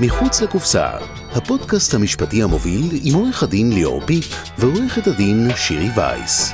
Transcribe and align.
מחוץ 0.00 0.42
לקופסה, 0.42 0.90
הפודקאסט 1.32 1.94
המשפטי 1.94 2.42
המוביל 2.42 2.90
עם 3.04 3.14
עורך 3.14 3.42
הדין 3.42 3.72
ליאור 3.72 4.06
פיק 4.06 4.24
ועורכת 4.58 5.06
הדין 5.06 5.48
שירי 5.56 5.88
וייס. 5.96 6.52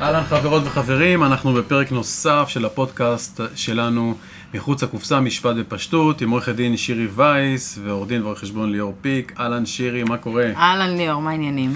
אהלן 0.00 0.24
חברות 0.24 0.62
וחברים, 0.66 1.24
אנחנו 1.24 1.54
בפרק 1.54 1.92
נוסף 1.92 2.44
של 2.48 2.64
הפודקאסט 2.64 3.40
שלנו 3.54 4.14
מחוץ 4.54 4.82
לקופסה, 4.82 5.20
משפט 5.20 5.56
בפשטות, 5.56 6.20
עם 6.20 6.30
עורך 6.30 6.48
הדין 6.48 6.76
שירי 6.76 7.06
וייס 7.06 7.78
ועורך 7.84 8.08
דין 8.08 8.22
ועורך 8.22 8.38
חשבון 8.38 8.72
ליאור 8.72 8.94
פיק. 9.00 9.32
אהלן 9.40 9.66
שירי, 9.66 10.04
מה 10.04 10.16
קורה? 10.16 10.50
אהלן 10.56 10.96
ליאור, 10.96 11.22
מה 11.22 11.30
העניינים? 11.30 11.72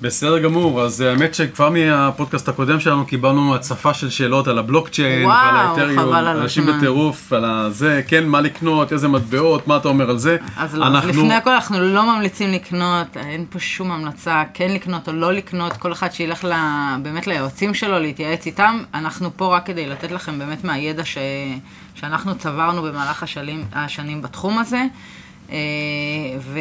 בסדר 0.00 0.38
גמור, 0.38 0.82
אז 0.82 1.00
האמת 1.00 1.34
שכבר 1.34 1.70
מהפודקאסט 1.70 2.48
הקודם 2.48 2.80
שלנו 2.80 3.06
קיבלנו 3.06 3.54
הצפה 3.54 3.94
של 3.94 4.10
שאלות 4.10 4.48
על 4.48 4.58
הבלוקצ'יין 4.58 5.24
וואו, 5.24 5.36
ועל 5.36 5.56
האתריום, 5.56 6.00
חבל 6.00 6.26
על 6.26 6.36
אנשים. 6.36 6.66
בטירוף, 6.66 7.32
על 7.32 7.44
הזה, 7.44 8.02
כן, 8.06 8.26
מה 8.28 8.40
לקנות, 8.40 8.92
איזה 8.92 9.08
מטבעות, 9.08 9.68
מה 9.68 9.76
אתה 9.76 9.88
אומר 9.88 10.10
על 10.10 10.18
זה? 10.18 10.36
אז 10.56 10.74
לא, 10.74 10.86
אנחנו... 10.86 11.08
לפני 11.08 11.34
הכל 11.34 11.50
אנחנו 11.50 11.80
לא 11.80 12.14
ממליצים 12.16 12.52
לקנות, 12.52 13.16
אין 13.16 13.46
פה 13.50 13.58
שום 13.58 13.90
המלצה 13.90 14.42
כן 14.54 14.70
לקנות 14.70 15.08
או 15.08 15.12
לא 15.12 15.32
לקנות, 15.32 15.72
כל 15.72 15.92
אחד 15.92 16.12
שילך 16.12 16.44
ל... 16.44 16.52
באמת 17.02 17.26
ליועצים 17.26 17.74
שלו, 17.74 17.98
להתייעץ 17.98 18.46
איתם. 18.46 18.78
אנחנו 18.94 19.30
פה 19.36 19.56
רק 19.56 19.66
כדי 19.66 19.86
לתת 19.86 20.10
לכם 20.10 20.38
באמת 20.38 20.64
מהידע 20.64 21.04
ש... 21.04 21.18
שאנחנו 21.94 22.34
צברנו 22.34 22.82
במהלך 22.82 23.22
השנים, 23.22 23.64
השנים 23.72 24.22
בתחום 24.22 24.58
הזה. 24.58 24.82
אה, 25.50 25.56
ו, 26.40 26.58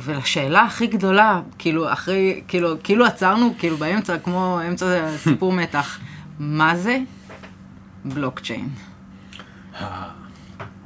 ולשאלה 0.00 0.62
הכי 0.62 0.86
גדולה, 0.86 1.40
כאילו 1.58 1.92
אחרי, 1.92 2.40
כאילו, 2.48 2.76
כאילו 2.82 3.04
עצרנו, 3.04 3.54
כאילו 3.58 3.76
באמצע, 3.76 4.18
כמו 4.18 4.60
אמצע 4.68 5.16
סיפור 5.16 5.52
מתח, 5.62 5.98
מה 6.38 6.76
זה 6.76 6.98
בלוקצ'יין? 8.04 8.68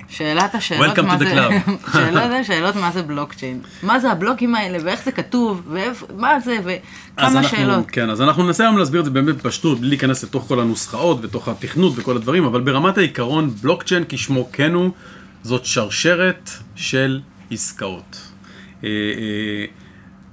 שאלת 0.09 0.55
השאלות 0.55 0.99
מה 0.99 1.19
זה. 1.19 1.49
שאלת 1.93 2.31
השאלות 2.41 2.77
מה 2.77 2.91
זה 2.91 3.03
בלוקצ'יין, 3.03 3.61
מה 3.83 4.01
זה 4.01 4.11
הבלוקים 4.13 4.55
האלה 4.55 4.79
ואיך 4.85 5.05
זה 5.05 5.13
כתוב, 5.13 5.63
ומה 5.71 6.41
זה, 6.41 6.57
וכמה 6.65 7.29
אנחנו, 7.29 7.49
שאלות. 7.49 7.91
כן, 7.91 8.11
אז 8.11 8.23
אנחנו 8.23 8.43
ננסה 8.43 8.65
היום 8.65 8.79
להסביר 8.79 9.01
את 9.01 9.05
זה 9.05 9.11
באמת 9.11 9.37
בפשטות, 9.37 9.81
בלי 9.81 9.89
להיכנס 9.89 10.25
לתוך 10.25 10.45
כל 10.49 10.61
הנוסחאות 10.61 11.19
ותוך 11.23 11.49
התכנות 11.49 11.93
וכל 11.97 12.17
הדברים, 12.17 12.45
אבל 12.45 12.61
ברמת 12.61 12.99
העיקרון, 12.99 13.51
בלוקצ'יין 13.63 14.05
כשמו 14.09 14.49
כן 14.53 14.75
הוא, 14.75 14.91
זאת 15.43 15.65
שרשרת 15.65 16.51
של 16.77 17.21
עסקאות. 17.51 18.31
אה, 18.85 18.89
אה, 18.89 19.65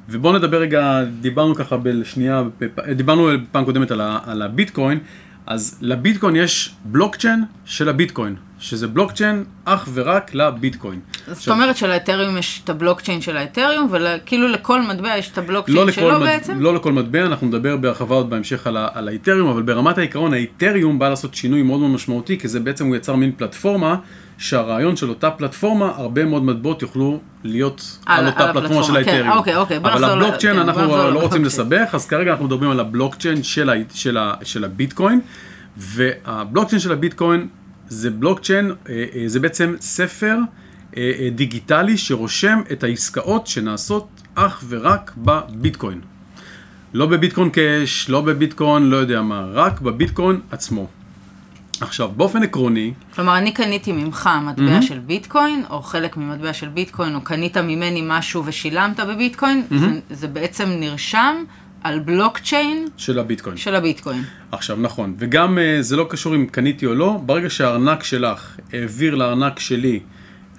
ובואו 0.09 0.33
נדבר 0.33 0.61
רגע, 0.61 1.03
דיברנו 1.21 1.55
ככה 1.55 1.77
בשנייה, 1.77 2.43
דיברנו 2.95 3.29
פעם 3.51 3.65
קודמת 3.65 3.91
על, 3.91 4.01
ה, 4.01 4.19
על 4.25 4.41
הביטקוין, 4.41 4.99
אז 5.47 5.77
לביטקוין 5.81 6.35
יש 6.35 6.75
בלוקצ'יין 6.85 7.43
של 7.65 7.89
הביטקוין, 7.89 8.35
שזה 8.59 8.87
בלוקצ'יין 8.87 9.43
אך 9.65 9.89
ורק 9.93 10.33
לביטקוין. 10.33 10.99
זאת 11.27 11.47
אומרת 11.47 11.77
שלאתריום 11.77 12.37
יש 12.37 12.61
את 12.63 12.69
הבלוקצ'יין 12.69 13.21
של 13.21 13.37
האתריום, 13.37 13.87
וכאילו 13.91 14.47
לכל 14.47 14.81
מטבע 14.81 15.17
יש 15.17 15.31
את 15.31 15.37
הבלוקצ'יין 15.37 15.77
לא 15.77 15.91
שלו 15.91 16.19
מד... 16.19 16.25
בעצם? 16.25 16.59
לא 16.59 16.75
לכל 16.75 16.93
מטבע, 16.93 17.25
אנחנו 17.25 17.47
נדבר 17.47 17.77
בהרחבה 17.77 18.15
עוד 18.15 18.29
בהמשך 18.29 18.67
על, 18.67 18.77
ה... 18.77 18.87
על 18.93 19.07
האיתריום, 19.07 19.49
אבל 19.49 19.61
ברמת 19.61 19.97
העיקרון 19.97 20.33
האיתריום 20.33 20.99
בא 20.99 21.09
לעשות 21.09 21.35
שינוי 21.35 21.61
מאוד 21.61 21.79
מאוד 21.79 21.91
משמעותי, 21.91 22.39
כי 22.39 22.47
זה 22.47 22.59
בעצם 22.59 22.85
הוא 22.85 22.95
יצר 22.95 23.15
מין 23.15 23.31
פלטפורמה, 23.37 23.95
שהרעיון 24.37 24.95
של 24.95 25.09
אותה 25.09 25.31
פלטפורמה, 25.31 25.91
הרבה 25.95 26.25
מאוד 26.25 26.43
מטבעות 26.43 26.81
יוכלו 26.81 27.19
להיות 27.43 27.99
על, 28.05 28.19
על- 28.19 28.27
אותה 28.27 28.43
על 28.45 28.53
פלטפורמה 28.53 28.83
של 28.83 28.91
כן, 28.91 28.95
האיתריום. 28.95 29.31
אוקיי, 29.37 29.55
אוקיי, 29.55 29.79
בוא 29.79 29.89
אבל 29.89 30.03
הבלוקצ'יין, 30.03 30.53
כן, 30.53 30.59
אנחנו 30.59 30.87
לא 30.87 31.19
רוצים. 31.21 31.45
לסבך, 31.45 31.89
אז 31.93 32.07
כרגע 32.07 32.31
אנחנו 32.31 32.45
מדברים 32.45 32.71
על 32.71 32.79
הבלוקצ'יין 32.79 33.43
של, 33.43 33.69
ה... 33.69 33.73
של, 33.93 34.17
ה... 34.17 34.33
של 34.43 34.63
הביטקוין, 34.63 35.19
והבלוקצ'יין 35.77 36.79
של 36.79 36.91
הביטקוין 36.91 37.47
זה 37.87 38.09
בלוקצ'יין, 38.11 38.71
אה, 38.89 39.05
אה, 39.15 39.23
זה 39.27 39.39
בעצם 39.39 39.75
ספר 39.81 40.37
אה, 40.97 41.29
דיגיטלי 41.35 41.97
שרושם 41.97 42.59
את 42.71 42.83
העסקאות 42.83 43.47
שנעשות 43.47 44.07
אך 44.35 44.63
ורק 44.69 45.11
בביטקוין. 45.17 46.01
לא 46.93 47.05
בביטקוין 47.05 47.49
קאש, 47.49 48.09
לא 48.09 48.21
בביטקוין, 48.21 48.83
לא 48.89 48.97
יודע 48.97 49.21
מה, 49.21 49.45
רק 49.53 49.81
בביטקוין 49.81 50.39
עצמו. 50.51 50.87
עכשיו, 51.81 52.09
באופן 52.15 52.43
עקרוני, 52.43 52.93
כלומר, 53.15 53.37
אני 53.37 53.51
קניתי 53.51 53.91
ממך 53.91 54.29
מטבע 54.45 54.81
של 54.81 54.99
ביטקוין, 54.99 55.63
או 55.69 55.81
חלק 55.81 56.17
ממטבע 56.17 56.53
של 56.53 56.67
ביטקוין, 56.67 57.15
או 57.15 57.21
קנית 57.21 57.57
ממני 57.57 58.03
משהו 58.07 58.43
ושילמת 58.45 58.99
בביטקוין, 58.99 59.63
זה, 59.69 59.87
זה 60.09 60.27
בעצם 60.27 60.69
נרשם 60.69 61.35
על 61.83 61.99
בלוקצ'יין 61.99 62.87
של 62.97 63.19
הביטקוין. 63.19 63.57
של 63.57 63.75
הביטקוין. 63.75 64.23
עכשיו, 64.51 64.77
נכון, 64.79 65.15
וגם 65.17 65.57
אה, 65.57 65.77
זה 65.81 65.95
לא 65.95 66.05
קשור 66.09 66.35
אם 66.35 66.45
קניתי 66.45 66.85
או 66.85 66.95
לא, 66.95 67.19
ברגע 67.25 67.49
שהארנק 67.49 68.03
שלך 68.03 68.57
העביר 68.73 69.15
לארנק 69.15 69.59
שלי 69.59 69.99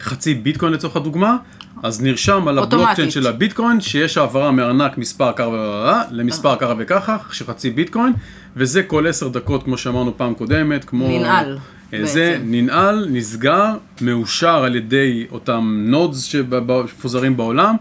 חצי 0.00 0.34
ביטקוין 0.34 0.72
לצורך 0.72 0.97
הדוגמה, 0.97 1.37
אז 1.83 2.03
נרשם 2.03 2.49
על. 2.49 2.59
הבלוקצ'יין 2.59 3.11
של 3.11 3.27
הביטקוין 3.27 3.81
שיש 3.81 4.19
העברה 4.19 4.51
מארנק 4.51 4.99
מספר 4.99 5.33
ככה 5.33 6.03
למספר 6.11 6.57
ככה 6.57 6.75
וככה, 6.79 7.17
שחצי 7.33 7.71
ביטקוין, 7.71 8.13
וזה 8.57 8.83
כל 8.83 9.07
עשר 9.07 9.29
דקות, 9.29 9.63
כמו 9.63 9.79
שאמרנו 9.79 10.17
פעם 10.17 10.35
קודמת, 10.35 10.85
כמו... 10.85 11.09
ננעל, 11.09 11.59
אה, 11.95 12.07
זה 12.07 12.31
בעצם. 12.33 12.45
ננעל, 12.51 13.07
נסגר, 13.11 13.75
מאושר 14.01 14.65
על 14.65 14.77
ידי 14.77 15.27
אותם 15.33 15.85
נודס 15.87 16.23
שמפוזרים 16.23 17.37
בעולם, 17.37 17.77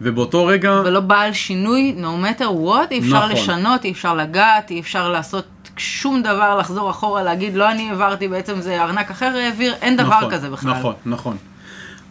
ובאותו 0.00 0.46
רגע... 0.46 0.80
ולא 0.84 1.00
בעל 1.00 1.32
שינוי, 1.32 1.94
no 2.00 2.24
matter 2.24 2.44
what, 2.44 2.90
אי 2.90 2.98
אפשר 2.98 3.18
נכון. 3.18 3.30
לשנות, 3.30 3.84
אי 3.84 3.92
אפשר 3.92 4.14
לגעת, 4.14 4.70
אי 4.70 4.80
אפשר 4.80 5.08
לעשות 5.08 5.44
שום 5.76 6.22
דבר, 6.22 6.58
לחזור 6.58 6.90
אחורה, 6.90 7.22
להגיד, 7.22 7.54
לא 7.54 7.70
אני 7.70 7.90
העברתי, 7.90 8.28
בעצם 8.28 8.60
זה 8.60 8.82
ארנק 8.82 9.10
אחר 9.10 9.32
העביר, 9.36 9.74
אין 9.82 9.96
דבר 9.96 10.18
נכון, 10.18 10.30
כזה 10.30 10.50
בכלל. 10.50 10.72
נכון, 10.72 10.94
נכון. 11.06 11.36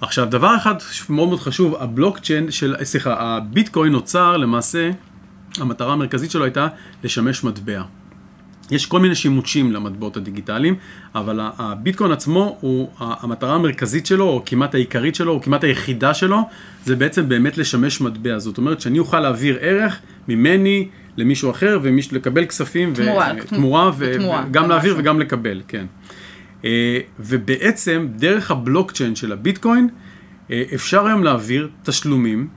עכשיו, 0.01 0.25
דבר 0.29 0.55
אחד 0.57 0.75
מאוד 1.09 1.27
מאוד 1.27 1.39
חשוב, 1.39 1.75
הבלוקצ'יין 1.75 2.51
של, 2.51 2.75
סליחה, 2.83 3.15
הביטקוין 3.19 3.91
נוצר 3.91 4.37
למעשה, 4.37 4.91
המטרה 5.59 5.93
המרכזית 5.93 6.31
שלו 6.31 6.43
הייתה 6.43 6.67
לשמש 7.03 7.43
מטבע. 7.43 7.81
יש 8.71 8.85
כל 8.85 8.99
מיני 8.99 9.15
שימושים 9.15 9.71
למטבעות 9.71 10.17
הדיגיטליים, 10.17 10.75
אבל 11.15 11.39
הביטקוין 11.57 12.11
עצמו, 12.11 12.57
הוא, 12.61 12.89
המטרה 12.97 13.55
המרכזית 13.55 14.05
שלו, 14.05 14.25
או 14.25 14.43
כמעט 14.45 14.75
העיקרית 14.75 15.15
שלו, 15.15 15.31
או 15.31 15.41
כמעט 15.41 15.63
היחידה 15.63 16.13
שלו, 16.13 16.41
זה 16.85 16.95
בעצם 16.95 17.29
באמת 17.29 17.57
לשמש 17.57 18.01
מטבע. 18.01 18.39
זאת 18.39 18.57
אומרת 18.57 18.81
שאני 18.81 18.99
אוכל 18.99 19.19
להעביר 19.19 19.57
ערך 19.61 19.99
ממני 20.27 20.87
למישהו 21.17 21.51
אחר, 21.51 21.79
ולקבל 21.81 22.45
כספים, 22.45 22.93
ו- 22.95 23.03
תמורה, 23.05 23.31
תמורה, 23.47 23.91
ו- 23.97 24.13
תמורה, 24.17 24.43
וגם 24.49 24.69
להעביר 24.69 24.91
משהו. 24.91 25.03
וגם 25.03 25.19
לקבל, 25.19 25.61
כן. 25.67 25.85
אה, 26.65 26.99
ובעצם 27.19 28.07
דרך 28.15 28.51
הבלוקצ'יין 28.51 29.15
של 29.15 29.31
הביטקוין 29.31 29.89
אה, 30.51 30.63
אפשר 30.75 31.05
היום 31.05 31.23
להעביר 31.23 31.69
תשלומים 31.83 32.47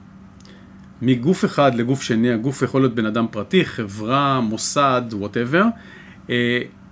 מגוף 1.03 1.45
אחד 1.45 1.75
לגוף 1.75 2.03
שני, 2.03 2.33
הגוף 2.33 2.63
יכול 2.63 2.81
להיות 2.81 2.95
בן 2.95 3.07
אדם 3.07 3.27
פרטי, 3.31 3.65
חברה, 3.65 4.41
מוסד, 4.41 5.03
whatever, 5.13 5.65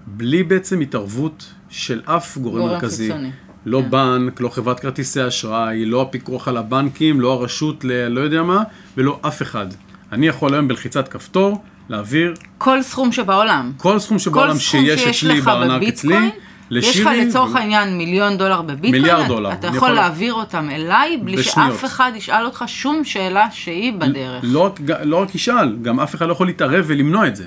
בלי 0.06 0.42
בעצם 0.42 0.80
התערבות 0.80 1.52
של 1.68 2.02
אף 2.04 2.38
גורם 2.38 2.58
גורם 2.58 2.72
מרכזי. 2.72 3.06
חיצוני. 3.06 3.30
לא 3.66 3.80
בנק, 3.80 4.40
לא 4.40 4.48
חברת 4.48 4.80
כרטיסי 4.80 5.26
אשראי, 5.26 5.84
לא 5.84 6.02
הפיקוח 6.02 6.48
על 6.48 6.56
הבנקים, 6.56 7.20
לא 7.20 7.32
הרשות 7.32 7.84
ל... 7.84 8.08
לא 8.08 8.20
יודע 8.20 8.42
מה, 8.42 8.62
ולא 8.96 9.18
אף 9.22 9.42
אחד. 9.42 9.66
אני 10.12 10.26
יכול 10.26 10.54
היום 10.54 10.68
בלחיצת 10.68 11.08
כפתור 11.08 11.62
להעביר 11.88 12.34
כל 12.58 12.82
סכום 12.82 13.12
שבעולם. 13.12 13.72
כל 13.76 13.98
סכום 13.98 14.18
שבעולם 14.18 14.52
כל 14.52 14.58
סכום 14.58 14.80
שיש 14.84 15.06
אצלי 15.06 15.38
לך 15.38 15.44
בארנק 15.44 15.82
בביטקוין, 15.82 16.28
אצלי, 16.28 16.40
יש 16.70 17.00
לך 17.00 17.08
לצורך 17.26 17.54
ו- 17.54 17.58
העניין 17.58 17.98
מיליון 17.98 18.38
דולר 18.38 18.62
בביטקוין, 18.62 18.92
מיליארד 18.92 19.26
דולר. 19.28 19.52
אתה 19.52 19.66
יכול 19.66 19.76
יכול- 19.76 19.90
להעביר 19.90 20.34
אותם 20.34 20.68
אליי, 20.70 21.16
בלי 21.16 21.36
בשניות. 21.36 21.72
שאף 21.72 21.84
אחד 21.84 22.12
ישאל 22.14 22.44
אותך 22.44 22.64
שום 22.66 23.04
שאלה 23.04 23.46
שהיא 23.52 23.92
בדרך. 23.92 24.40
לא 24.42 24.72
לא 25.02 25.22
רק 25.22 25.34
ישאל, 25.34 25.76
גם 25.82 26.00
אף 26.00 26.14
אחד 26.14 26.26
לא 26.26 26.32
יכול 26.32 26.46
להתערב 26.46 26.84
ולמנוע 26.88 27.26
את 27.26 27.36
זה. 27.36 27.44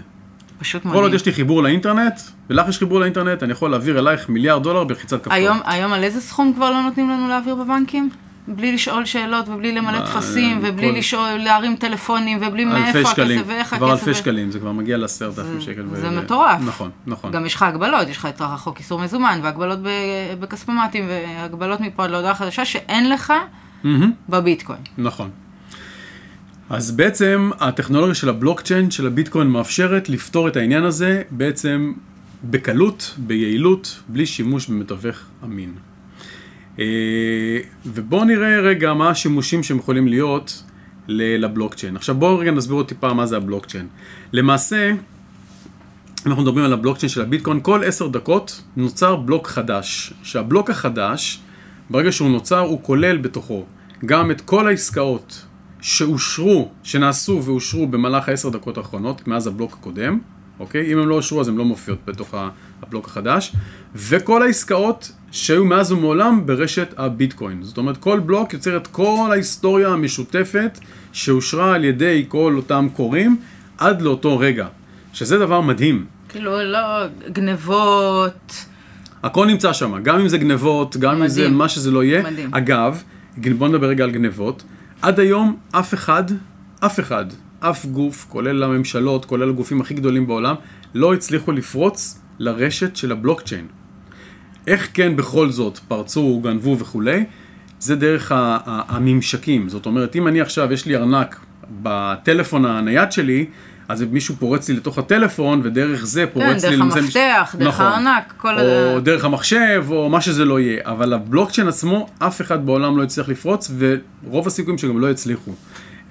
פשוט 0.60 0.84
כל 0.84 0.90
עוד 0.90 0.98
מדהים. 1.04 1.16
יש 1.16 1.26
לי 1.26 1.32
חיבור 1.34 1.64
לאינטרנט, 1.64 2.20
ולך 2.50 2.70
יש 2.70 2.78
חיבור 2.78 3.00
לאינטרנט, 3.00 3.44
אני 3.44 3.52
יכול 3.52 3.72
להעביר 3.72 4.00
אלייך 4.00 4.30
מיליארד 4.30 4.64
דולר 4.64 4.84
בלחיצת 4.84 5.18
כפתור. 5.22 5.34
היום, 5.34 5.58
היום 5.66 5.94
על 5.94 6.04
איזה 6.04 6.22
סכום 6.22 6.54
כבר 6.56 6.72
לא 6.72 6.82
נותנים 6.82 7.10
לנו 7.10 7.28
להעביר 7.28 7.56
בבנקים? 7.56 8.10
בלי 8.56 8.72
לשאול 8.72 9.06
שאלות 9.06 9.50
ובלי 9.50 9.72
למלא 9.76 10.06
טפסים 10.06 10.60
ובלי 10.64 10.92
כל- 10.92 10.98
לשאול, 10.98 11.30
להרים 11.38 11.76
טלפונים 11.76 12.38
ובלי 12.42 12.66
מאיפה 12.66 13.10
שקלים, 13.10 13.40
הכסף 13.40 13.50
ואיך 13.50 13.68
כבר 13.76 13.92
הכסף. 13.92 14.00
אלפי 14.08 14.12
ו- 14.12 14.16
שקלים, 14.22 14.52
זה 14.52 14.60
כבר 14.60 14.72
מגיע 14.72 14.98
לעשרת 14.98 15.40
אלפים 15.40 15.62
שקל. 15.62 15.86
זה 15.94 16.08
ו- 16.10 16.12
מטורף. 16.22 16.62
נכון, 16.68 16.90
נכון. 17.08 17.32
גם 17.32 17.46
יש 17.46 17.56
לך 17.56 17.64
הגבלות, 17.64 18.08
יש 18.08 18.18
לך 18.18 18.26
את 18.26 18.42
החוק 18.42 18.80
איסור 18.80 19.00
מזומן 19.02 19.40
והגבלות 19.44 19.80
בכספומטים 20.40 21.06
והגבלות 21.08 21.82
מפה 21.82 22.04
עד 22.04 22.12
להודעה 22.12 22.36
חדשה 22.36 22.66
שאין 22.66 23.10
לך 23.10 23.34
מהמם, 23.84 24.12
בביטקוין. 24.30 24.80
נכון. 24.98 25.30
אז 26.70 26.92
בעצם 26.92 27.50
הטכנולוגיה 27.60 28.16
של 28.16 28.30
הבלוקצ'יין 28.30 28.92
של 28.92 29.08
הביטקוין 29.08 29.48
מאפשרת 29.48 30.10
לפתור 30.10 30.48
את 30.48 30.56
העניין 30.56 30.84
הזה 30.84 31.22
בעצם 31.32 31.94
בקלות, 32.44 33.14
ביעילות, 33.18 34.00
בלי 34.08 34.26
שימוש 34.26 34.68
במתווך 34.68 35.16
אמין. 35.44 35.74
אה, 36.80 37.60
ובואו 37.86 38.24
נראה 38.24 38.60
רגע 38.60 38.94
מה 38.94 39.10
השימושים 39.10 39.64
שהם 39.64 39.78
יכולים 39.78 40.08
להיות 40.08 40.64
לבלוקצ'יין. 41.08 41.96
עכשיו 41.96 42.16
בואו 42.16 42.38
רגע 42.38 42.52
נסביר 42.52 42.76
עוד 42.76 42.88
טיפה 42.88 43.14
מה 43.14 43.26
זה 43.26 43.38
הבלוקצ'יין. 43.38 43.88
למעשה, 44.34 44.92
אנחנו 46.26 46.42
מדברים 46.42 46.66
על 46.66 46.74
הבלוקצ'יין 46.74 47.10
של 47.10 47.22
הביטקוין, 47.22 47.60
כל 47.62 47.84
עשר 47.84 48.08
דקות 48.08 48.62
נוצר 48.78 49.16
בלוק 49.16 49.48
חדש. 49.48 50.14
שהבלוק 50.24 50.70
החדש, 50.70 51.40
ברגע 51.90 52.12
שהוא 52.12 52.30
נוצר, 52.30 52.60
הוא 52.60 52.84
כולל 52.84 53.18
בתוכו 53.18 53.66
גם 54.06 54.32
את 54.32 54.42
כל 54.42 54.68
העסקאות 54.68 55.46
שאושרו, 55.82 56.72
שנעשו 56.84 57.42
ואושרו 57.46 57.88
במהלך 57.88 58.30
העשר 58.30 58.50
דקות 58.50 58.78
האחרונות, 58.78 59.28
מאז 59.28 59.48
הבלוק 59.48 59.74
הקודם, 59.74 60.20
אוקיי? 60.60 60.94
אם 60.94 61.00
הן 61.00 61.08
לא 61.08 61.16
אושרו 61.16 61.42
אז 61.42 61.48
הן 61.48 61.56
לא 61.56 61.66
מופיעות 61.66 62.00
בתוך 62.06 62.34
הבלוק 62.82 63.06
החדש, 63.06 63.56
וכל 63.96 64.44
העסקאות 64.44 65.12
שהיו 65.32 65.66
מאז 65.66 65.92
ומעולם 65.92 66.46
ברשת 66.46 66.94
הביטקוין. 66.98 67.64
זאת 67.64 67.78
אומרת, 67.78 67.98
כל 67.98 68.20
בלוק 68.20 68.54
יוצר 68.54 68.78
את 68.78 68.88
כל 68.88 69.28
ההיסטוריה 69.32 69.88
המשותפת 69.88 70.80
שאושרה 71.14 71.76
על 71.76 71.86
ידי 71.86 72.26
כל 72.28 72.54
אותם 72.56 72.88
קוראים 72.94 73.38
עד 73.78 74.02
לאותו 74.02 74.40
רגע, 74.40 74.68
שזה 75.14 75.38
דבר 75.38 75.62
מדהים. 75.62 76.06
כאילו, 76.30 76.64
לא, 76.64 76.80
גנבות. 77.32 78.66
הכל 79.24 79.46
נמצא 79.46 79.74
שם, 79.74 80.04
גם 80.04 80.20
אם 80.20 80.28
זה 80.28 80.38
גנבות, 80.38 80.98
גם 80.98 81.20
מדהים. 81.20 81.24
אם 81.24 81.30
זה 81.30 81.50
מה 81.50 81.70
שזה 81.70 81.92
לא 81.92 82.04
יהיה. 82.04 82.24
מדהים. 82.24 82.50
אגב, 82.54 83.04
בוא 83.58 83.68
נדבר 83.68 83.88
רגע 83.88 84.04
על 84.04 84.12
גנבות. 84.12 84.64
עד 85.02 85.20
היום 85.20 85.58
אף 85.72 85.94
אחד, 85.94 86.24
אף 86.80 87.00
אחד, 87.00 87.26
אף 87.60 87.86
גוף, 87.86 88.26
כולל 88.30 88.64
הממשלות, 88.64 89.26
כולל 89.26 89.50
הגופים 89.50 89.82
הכי 89.82 89.94
גדולים 89.94 90.28
בעולם, 90.28 90.56
לא 90.94 91.14
הצליחו 91.14 91.52
לפרוץ 91.52 92.20
לרשת 92.40 92.96
של 92.96 93.12
הבלוקצ'יין. 93.12 93.68
איך 94.68 94.90
כן 94.94 95.16
בכל 95.16 95.50
זאת 95.50 95.80
פרצו, 95.88 96.40
גנבו 96.44 96.80
וכולי? 96.80 97.26
זה 97.80 97.96
דרך 97.96 98.32
הממשקים. 98.66 99.70
זאת 99.70 99.86
אומרת, 99.86 100.16
אם 100.16 100.28
אני 100.28 100.42
עכשיו, 100.42 100.74
יש 100.74 100.86
לי 100.86 100.96
ארנק 100.96 101.40
בטלפון 101.82 102.66
הנייד 102.66 103.12
שלי, 103.12 103.46
אז 103.90 104.02
מישהו 104.02 104.36
פורץ 104.36 104.70
לי 104.70 104.76
לתוך 104.76 104.98
הטלפון, 104.98 105.62
ודרך 105.64 106.06
זה 106.06 106.26
פורץ 106.34 106.66
כן, 106.66 106.70
לי... 106.70 106.78
דרך 106.78 106.82
המפתח, 106.82 107.56
דרך 107.58 107.68
נכון. 107.68 107.86
הארנק, 107.86 108.34
כל 108.38 108.60
או 108.60 108.98
ה... 108.98 109.00
דרך 109.00 109.26
המחשב, 109.26 109.86
או 109.90 110.10
מה 110.10 110.22
שזה 110.22 110.46
לא 110.46 110.60
יהיה. 110.60 110.82
אבל 110.86 111.14
הבלוקצ'יין 111.14 111.68
עצמו, 111.68 112.08
אף 112.20 112.42
אחד 112.42 112.66
בעולם 112.66 112.98
לא 112.98 113.04
יצליח 113.04 113.30
לפרוץ, 113.30 113.72
ורוב 113.78 114.48
הסיכויים 114.48 114.78
שגם 114.78 115.00
לא 115.00 115.12
יצליחו. 115.12 115.52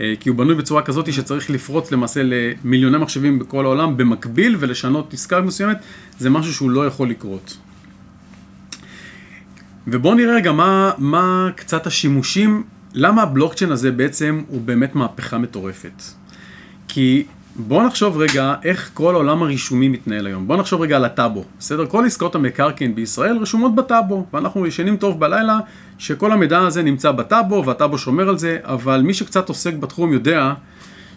אה, 0.01 0.15
כי 0.21 0.29
הוא 0.29 0.39
בנוי 0.39 0.55
בצורה 0.55 0.83
כזאת 0.83 1.13
שצריך 1.13 1.51
לפרוץ 1.51 1.93
למעשה 1.93 2.21
למיליוני 2.25 2.99
מחשבים 2.99 3.39
בכל 3.39 3.65
העולם 3.65 3.97
במקביל 3.97 4.57
ולשנות 4.59 5.13
עסקה 5.13 5.41
מסוימת, 5.41 5.77
זה 6.19 6.31
משהו 6.31 6.55
שהוא 6.55 6.71
לא 6.71 6.87
יכול 6.87 7.11
לקרות. 7.11 7.57
ובואו 9.91 10.15
נראה 10.15 10.35
רגע 10.35 10.53
מה, 10.53 10.91
מה 10.99 11.51
קצת 11.57 11.87
השימושים, 11.87 12.63
למה 12.95 13.23
הבלוקצ'יין 13.23 13.73
הזה 13.73 13.93
בעצם 13.93 14.43
הוא 14.49 14.61
באמת 14.61 14.95
מהפכה 14.95 15.39
מטורפת. 15.39 16.03
כי 16.89 17.25
בואו 17.57 17.87
נחשוב 17.87 18.17
רגע 18.17 18.55
איך 18.65 18.91
כל 18.95 19.15
העולם 19.15 19.43
הרישומי 19.43 19.89
מתנהל 19.89 20.27
היום. 20.27 20.47
בואו 20.47 20.61
נחשוב 20.61 20.81
רגע 20.81 20.97
על 20.97 21.05
הטאבו, 21.05 21.45
בסדר? 21.59 21.87
כל 21.87 22.07
עסקאות 22.07 22.35
המקרקעין 22.35 22.95
בישראל 22.95 23.37
רשומות 23.37 23.75
בטאבו, 23.75 24.27
ואנחנו 24.33 24.67
ישנים 24.67 24.97
טוב 24.97 25.21
בלילה 25.21 25.59
שכל 25.99 26.33
המידע 26.33 26.59
הזה 26.59 26.83
נמצא 26.83 27.13
בטאבו, 27.13 27.65
והטאבו 27.67 27.99
שומר 27.99 28.29
על 28.29 28.39
זה, 28.39 28.59
אבל 28.63 29.01
מי 29.01 29.15
שקצת 29.15 29.49
עוסק 29.49 29.75
בתחום 29.75 30.13
יודע 30.13 30.53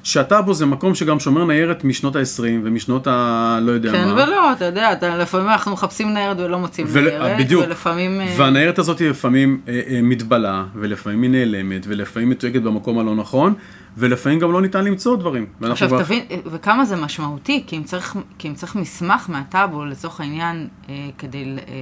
שהטאבו 0.04 0.54
זה 0.54 0.66
מקום 0.66 0.96
שגם 0.96 1.20
שומר 1.20 1.46
ניירת 1.46 1.84
משנות 1.84 2.16
ה-20 2.16 2.22
ומשנות 2.64 3.08
ה... 3.08 3.60
לא 3.62 3.72
יודע 3.72 3.92
כן 3.92 4.08
מה. 4.08 4.14
ולא, 4.14 4.52
אתה 4.54 4.66
יודע, 4.66 4.94
אתה, 4.94 5.18
לפעמים 5.18 5.50
אנחנו 5.50 5.72
מחפשים 5.72 6.14
ניירת 6.14 6.38
ולא 6.40 6.60
מוצאים 6.60 6.88
ול- 6.90 7.10
ניירת, 7.10 7.38
בדיוק. 7.40 7.64
ולפעמים... 7.66 8.22
אה, 8.22 8.36
והניירת 8.38 8.80
הזאת 8.80 9.00
היא 9.00 9.10
לפעמים 9.10 9.62
אה, 9.68 9.82
אה, 9.90 10.00
מתבלה, 10.02 10.64
ולפעמים 10.76 11.22
היא 11.22 11.32
נעלמת, 11.32 11.86
ולפעמים 11.88 12.30
מתויגת 12.30 12.62
במקום 12.62 13.00
הלא 13.00 13.16
נכון, 13.16 13.54
ולפעמים 13.98 14.40
גם 14.40 14.52
לא 14.52 14.62
ניתן 14.62 14.86
למצוא 14.86 15.18
דברים. 15.18 15.46
עכשיו 15.62 15.88
כבר- 15.90 16.04
תבין, 16.04 16.20
וכמה 16.46 16.86
זה 16.86 16.96
משמעותי, 16.96 17.64
כי 17.68 17.78
אם 17.78 17.84
צריך, 17.84 18.16
כי 18.38 18.48
אם 18.48 18.54
צריך 18.54 18.76
מסמך 18.76 19.26
מהטאבו, 19.30 19.86
לצורך 19.86 20.20
העניין, 20.22 20.68
אה, 20.90 20.96
כדי 21.18 21.44
אה, 21.68 21.74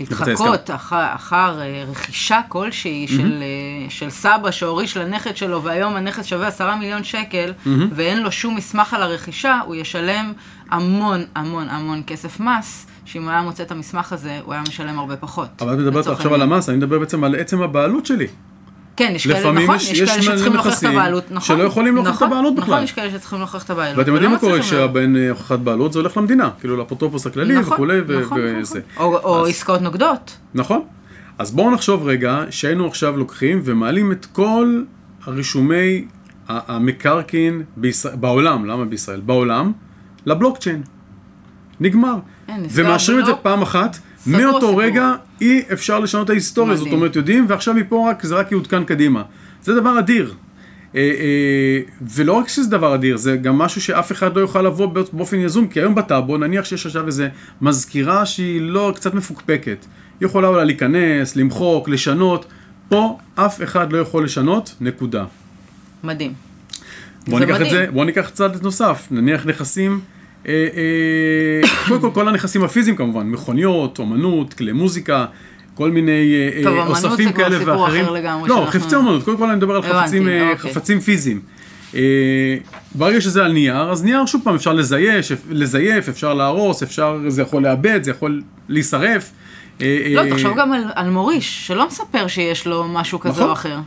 להתחקות 0.00 0.70
אחר, 0.70 1.14
אחר 1.14 1.60
אה, 1.60 1.84
רכישה 1.90 2.40
כלשהי 2.48 3.06
של, 3.08 3.42
אה, 3.42 3.90
של 3.90 4.10
סבא 4.10 4.50
שהוריש 4.50 4.96
לנכד 4.96 5.36
שלו, 5.36 5.62
והיום 5.62 5.96
הנכד 5.96 6.22
שווה 6.22 6.46
עשרה 6.46 6.76
מיליון 6.76 7.04
שקל, 7.04 7.52
ואין 7.92 8.22
לו 8.22 8.32
שום 8.32 8.56
מסמך 8.56 8.94
על 8.94 9.02
הרכישה, 9.02 9.60
הוא 9.66 9.74
ישלם 9.74 10.32
המון 10.70 11.24
המון 11.34 11.68
המון 11.68 12.02
כסף 12.06 12.40
מס, 12.40 12.86
שאם 13.04 13.22
הוא 13.22 13.30
היה 13.30 13.42
מוצא 13.42 13.62
את 13.62 13.70
המסמך 13.70 14.12
הזה, 14.12 14.40
הוא 14.44 14.52
היה 14.52 14.62
משלם 14.62 14.98
הרבה 14.98 15.16
פחות. 15.16 15.48
אבל 15.60 15.72
את 15.74 15.78
מדברת 15.78 16.06
עכשיו 16.06 16.34
על. 16.34 16.42
המס, 16.42 16.68
אני 16.68 16.76
מדבר 16.76 16.98
בעצם 16.98 17.24
על 17.24 17.34
עצם 17.34 17.62
הבעלות 17.62 18.06
שלי. 18.06 18.26
כן, 18.98 19.12
יש 19.14 19.26
כאלה, 19.26 19.52
נכון, 19.52 19.76
יש- 19.76 19.90
יש, 19.90 20.10
כאלה 20.10 20.22
שצריכים 20.22 20.52
להוכיח 20.54 20.78
את 20.78 20.84
הבעלות, 20.84 21.24
נכון. 21.30 21.56
שלא 21.56 21.64
יכולים 21.64 21.94
להוכיח 21.94 22.12
את 22.12 22.16
נכון, 22.16 22.28
הבעלות 22.32 22.54
בכלל. 22.54 22.74
נכון, 22.74 22.84
יש 22.84 22.92
כאלה 22.92 23.10
שצריכים 23.10 23.38
להוכיח 23.38 23.64
את 23.64 23.70
הבעלות. 23.70 23.98
ואתם 23.98 24.12
יודעים 24.12 24.30
ולא 24.30 24.40
מה 24.40 24.48
קורה 24.48 24.60
כשהבן 24.60 25.16
אה, 25.16 25.30
הוכחת 25.30 25.58
בעלות, 25.58 25.92
זה 25.92 25.98
הולך 25.98 26.16
למדינה, 26.16 26.50
כאילו 26.60 26.76
לאפוטרופוס 26.76 27.26
הכללי 27.26 27.58
נכון, 27.58 27.72
וכולי, 27.72 28.00
ו- 28.06 28.20
נכון, 28.20 28.40
וזה. 28.60 28.80
נכון. 28.94 29.06
או, 29.06 29.18
או 29.18 29.42
אז- 29.42 29.48
עסקאות 29.48 29.80
נוגדות. 29.82 30.36
נכון. 30.54 30.82
אז 31.38 31.50
בואו 31.50 31.70
נחשוב 31.70 32.06
רגע 32.06 32.44
שהיינו 32.50 32.86
עכשיו 32.86 33.16
לוקחים 33.16 33.60
ומעלים 33.64 34.12
את 34.12 34.26
כל 34.32 34.82
הרישומי 35.26 36.04
המקרקעין 36.48 37.62
בישראל, 37.76 38.16
בעולם, 38.16 38.64
למה 38.64 38.84
בישראל? 38.84 39.20
בעולם, 39.20 39.72
לבלוקצ'יין. 40.26 40.82
נגמר. 41.80 42.14
ומאשרים 42.70 43.18
את 43.20 43.24
זה 43.26 43.32
בלוק. 43.32 43.42
פעם 43.42 43.62
אחת, 43.62 43.98
מאותו. 44.28 44.76
רגע 44.76 45.12
אי 45.40 45.62
אפשר 45.72 46.00
לשנות 46.00 46.24
את 46.24 46.30
ההיסטוריה, 46.30 46.76
זאת 46.76 46.86
מדהים. 46.86 46.98
אומרת 46.98 47.16
יודעים, 47.16 47.46
ועכשיו 47.48 47.74
מפה 47.74 48.10
רק, 48.10 48.24
זה 48.24 48.34
רק 48.34 48.52
יעודכן 48.52 48.84
קדימה. 48.84 49.22
זה 49.62 49.74
דבר 49.74 49.98
אדיר. 49.98 50.34
אה, 50.94 51.00
אה, 51.00 51.80
ולא 52.00 52.32
רק 52.32 52.48
שזה 52.48 52.70
דבר 52.70 52.94
אדיר, 52.94 53.16
זה 53.16 53.36
גם 53.36 53.58
משהו 53.58 53.80
שאף 53.80 54.12
אחד 54.12 54.36
לא 54.36 54.40
יוכל 54.40 54.62
לבוא 54.62 54.86
באופן 55.12 55.36
יזום, 55.36 55.68
כי 55.68 55.80
היום 55.80 55.94
בטאבו, 55.94 56.36
נניח 56.36 56.64
שיש 56.64 56.86
עכשיו 56.86 57.06
איזה 57.06 57.28
מזכירה 57.60 58.26
שהיא 58.26 58.60
לא, 58.60 58.92
קצת 58.94 59.14
מפוקפקת. 59.14 59.86
היא 60.20 60.26
יכולה 60.26 60.48
אולי 60.48 60.66
להיכנס, 60.66 61.36
למחוק, 61.36 61.88
לשנות. 61.88 62.46
פה 62.88 63.18
אף 63.34 63.62
אחד 63.62 63.92
לא 63.92 63.98
יכול 63.98 64.24
לשנות, 64.24 64.74
נקודה. 64.80 65.24
מדהים. 66.04 66.32
בוא 67.28 67.40
ניקח 67.40 67.56
את 67.56 67.60
מדהים. 67.60 67.72
זה, 67.72 67.86
בוא 67.92 68.04
ניקח 68.04 68.30
צעד 68.30 68.62
נוסף, 68.62 69.08
נניח 69.10 69.46
נכסים, 69.46 70.00
קודם 71.88 72.00
כל 72.00 72.10
כל 72.14 72.28
הנכסים 72.28 72.64
הפיזיים 72.64 72.96
כמובן, 72.96 73.26
מכוניות, 73.26 73.98
אומנות, 73.98 74.54
כלי 74.54 74.72
מוזיקה, 74.72 75.26
כל 75.74 75.90
מיני 75.90 76.34
אה, 76.56 76.62
טוב, 76.62 76.74
אה, 76.74 76.80
אומנות 76.80 77.04
אוספים 77.04 77.26
זה 77.26 77.32
כבר 77.32 77.44
כאלה 77.44 77.58
סיפור 77.58 77.80
ואחרים. 77.80 78.04
אחר 78.04 78.12
לגמרי 78.12 78.48
לא, 78.48 78.66
חפצי 78.68 78.96
אומנות, 78.96 79.24
קודם 79.24 79.36
כל 79.36 79.44
אני 79.44 79.56
מדבר 79.56 79.76
על 79.76 79.82
חפצים, 79.82 80.28
אה, 80.28 80.50
אוקיי. 80.50 80.70
חפצים 80.70 81.00
פיזיים. 81.00 81.40
אה, 81.94 82.56
ברגע 82.94 83.20
שזה 83.20 83.44
על 83.44 83.52
נייר, 83.52 83.90
אז 83.90 84.04
נייר 84.04 84.26
שוב 84.26 84.40
פעם 84.44 84.54
אפשר 84.54 84.72
לזייף, 84.72 85.26
לזייף, 85.50 86.08
אפשר 86.08 86.34
להרוס, 86.34 86.82
אפשר, 86.82 87.18
זה 87.28 87.42
יכול 87.42 87.62
לאבד, 87.62 88.02
זה 88.02 88.10
יכול 88.10 88.42
להישרף. 88.68 89.30
אה, 89.80 90.06
לא, 90.14 90.20
אה, 90.20 90.30
תחשוב 90.30 90.58
גם 90.58 90.72
על, 90.72 90.84
על 90.94 91.10
מוריש, 91.10 91.66
שלא 91.66 91.86
מספר 91.86 92.26
שיש 92.26 92.66
לו 92.66 92.88
משהו 92.88 93.20
כזה 93.20 93.32
נכון. 93.32 93.46
או 93.46 93.52
אחר. 93.52 93.78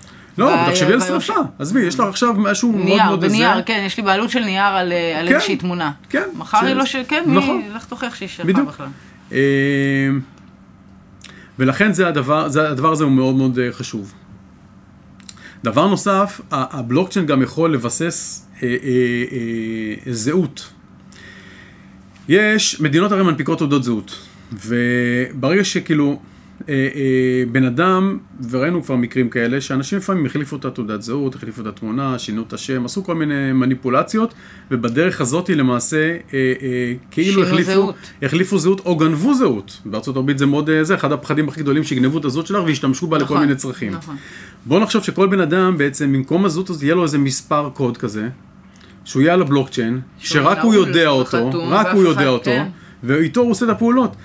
לא, 0.41 0.69
תחשבי 0.69 0.93
על 0.93 0.99
שרפה, 1.01 1.33
עזבי, 1.59 1.81
יש 1.81 1.99
לך 1.99 2.05
עכשיו 2.07 2.33
משהו 2.37 2.71
מאוד 2.71 2.85
נייר, 2.85 3.05
מאוד... 3.05 3.21
בנייר, 3.21 3.55
זה. 3.55 3.63
כן, 3.63 3.83
יש 3.85 3.97
לי 3.97 4.03
בעלות 4.03 4.29
של 4.29 4.43
נייר 4.43 4.63
על, 4.63 4.91
אה, 4.91 5.19
על 5.19 5.27
כן, 5.27 5.35
איזושהי 5.35 5.55
תמונה. 5.55 5.91
כן, 6.09 6.23
מחר 6.33 6.65
היא 6.65 6.75
לא 6.75 6.85
ש... 6.85 6.95
כן, 6.95 7.23
נכון. 7.27 7.61
לך 7.75 7.85
תוכיח 7.85 8.15
שהיא 8.15 8.29
שלך 8.29 8.45
בדיוק. 8.45 8.67
בכלל. 8.67 8.87
אה, 9.31 9.37
ולכן 11.59 11.93
זה 11.93 12.07
הדבר, 12.07 12.49
זה, 12.49 12.69
הדבר 12.69 12.91
הזה 12.91 13.03
הוא 13.03 13.11
מאוד 13.11 13.35
מאוד 13.35 13.59
אה, 13.59 13.71
חשוב. 13.71 14.13
דבר 15.63 15.87
נוסף, 15.87 16.41
הבלוקצ'יין 16.51 17.25
גם 17.25 17.41
יכול 17.41 17.73
לבסס 17.73 18.47
אה, 18.63 18.67
אה, 18.67 18.75
אה, 19.31 20.13
זהות. 20.13 20.69
יש, 22.29 22.81
מדינות 22.81 23.11
הרי 23.11 23.23
מנפיקות 23.23 23.57
תעודות 23.57 23.83
זהות, 23.83 24.27
וברגע 24.53 25.63
שכאילו 25.63 26.19
בן 27.51 27.63
אדם, 27.63 28.17
וראינו 28.49 28.83
כבר 28.83 28.95
מקרים 28.95 29.29
כאלה, 29.29 29.61
שאנשים 29.61 29.97
לפעמים 29.97 30.25
החליפו 30.25 30.55
את 30.55 30.65
התעודת 30.65 31.01
זהות, 31.01 31.35
החליפו 31.35 31.61
את 31.61 31.67
התמונה, 31.67 32.19
שינו 32.19 32.43
את 32.47 32.53
השם, 32.53 32.85
עשו 32.85 33.03
כל 33.03 33.15
מיני 33.15 33.51
מניפולציות, 33.53 34.33
ובדרך 34.71 35.21
הזאת 35.21 35.49
למעשה 35.49 35.97
אה, 35.97 36.17
אה, 36.33 36.93
כאילו 37.11 37.43
החליפו, 37.43 37.71
זהות. 37.71 37.95
החליפו 38.21 38.57
זהות 38.57 38.79
או 38.85 38.95
גנבו 38.95 39.33
זהות. 39.33 39.81
בארצות 39.85 40.17
הברית 40.17 40.37
זה 40.37 40.45
מאוד, 40.45 40.69
אה, 40.69 40.83
זה 40.83 40.95
אחד 40.95 41.11
הפחדים 41.11 41.47
הכי 41.47 41.61
גדולים, 41.61 41.83
שיגנבו 41.83 42.17
את 42.17 42.25
הזהות 42.25 42.47
שלך 42.47 42.63
וישתמשו 42.65 43.07
בה 43.07 43.17
לכל 43.17 43.23
נכון, 43.23 43.39
מיני 43.39 43.55
צרכים. 43.55 43.91
נכון. 43.93 44.15
בואו 44.65 44.79
נחשוב 44.79 45.03
שכל 45.03 45.27
בן 45.27 45.39
אדם 45.39 45.77
בעצם, 45.77 46.13
במקום 46.13 46.45
הזהות 46.45 46.69
הזאת, 46.69 46.83
יהיה 46.83 46.95
לו 46.95 47.03
איזה 47.03 47.17
מספר 47.17 47.69
קוד 47.73 47.97
כזה, 47.97 48.29
שהוא 49.05 49.21
יהיה 49.21 49.33
על 49.33 49.41
הבלוקצ'יין, 49.41 49.99
שרק 50.19 50.57
הוא 50.57 50.73
יודע 50.73 51.07
אותו, 51.07 51.51
רק 51.69 51.87
הוא 51.93 52.03
יודע 52.03 52.27
אותו, 52.27 52.51
כן. 52.51 52.67
ואיתו 53.03 53.41
הוא 53.41 53.51
עושה 53.51 53.65
את 53.65 53.69
הפעולות. 53.69 54.15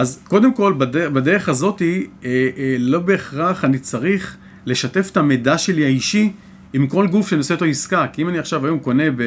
אז 0.00 0.20
קודם 0.28 0.52
כל, 0.52 0.74
בדרך, 0.78 1.12
בדרך 1.12 1.48
הזאת, 1.48 1.82
אה, 1.82 1.86
אה, 2.24 2.76
לא 2.78 2.98
בהכרח 2.98 3.64
אני 3.64 3.78
צריך 3.78 4.36
לשתף 4.66 5.08
את 5.12 5.16
המידע 5.16 5.58
שלי 5.58 5.84
האישי 5.84 6.32
עם 6.72 6.86
כל 6.86 7.06
גוף 7.06 7.28
שאני 7.28 7.38
עושה 7.38 7.54
איתו 7.54 7.64
עסקה. 7.64 8.06
כי 8.12 8.22
אם 8.22 8.28
אני 8.28 8.38
עכשיו 8.38 8.66
היום 8.66 8.78
קונה 8.78 9.10
ב... 9.16 9.22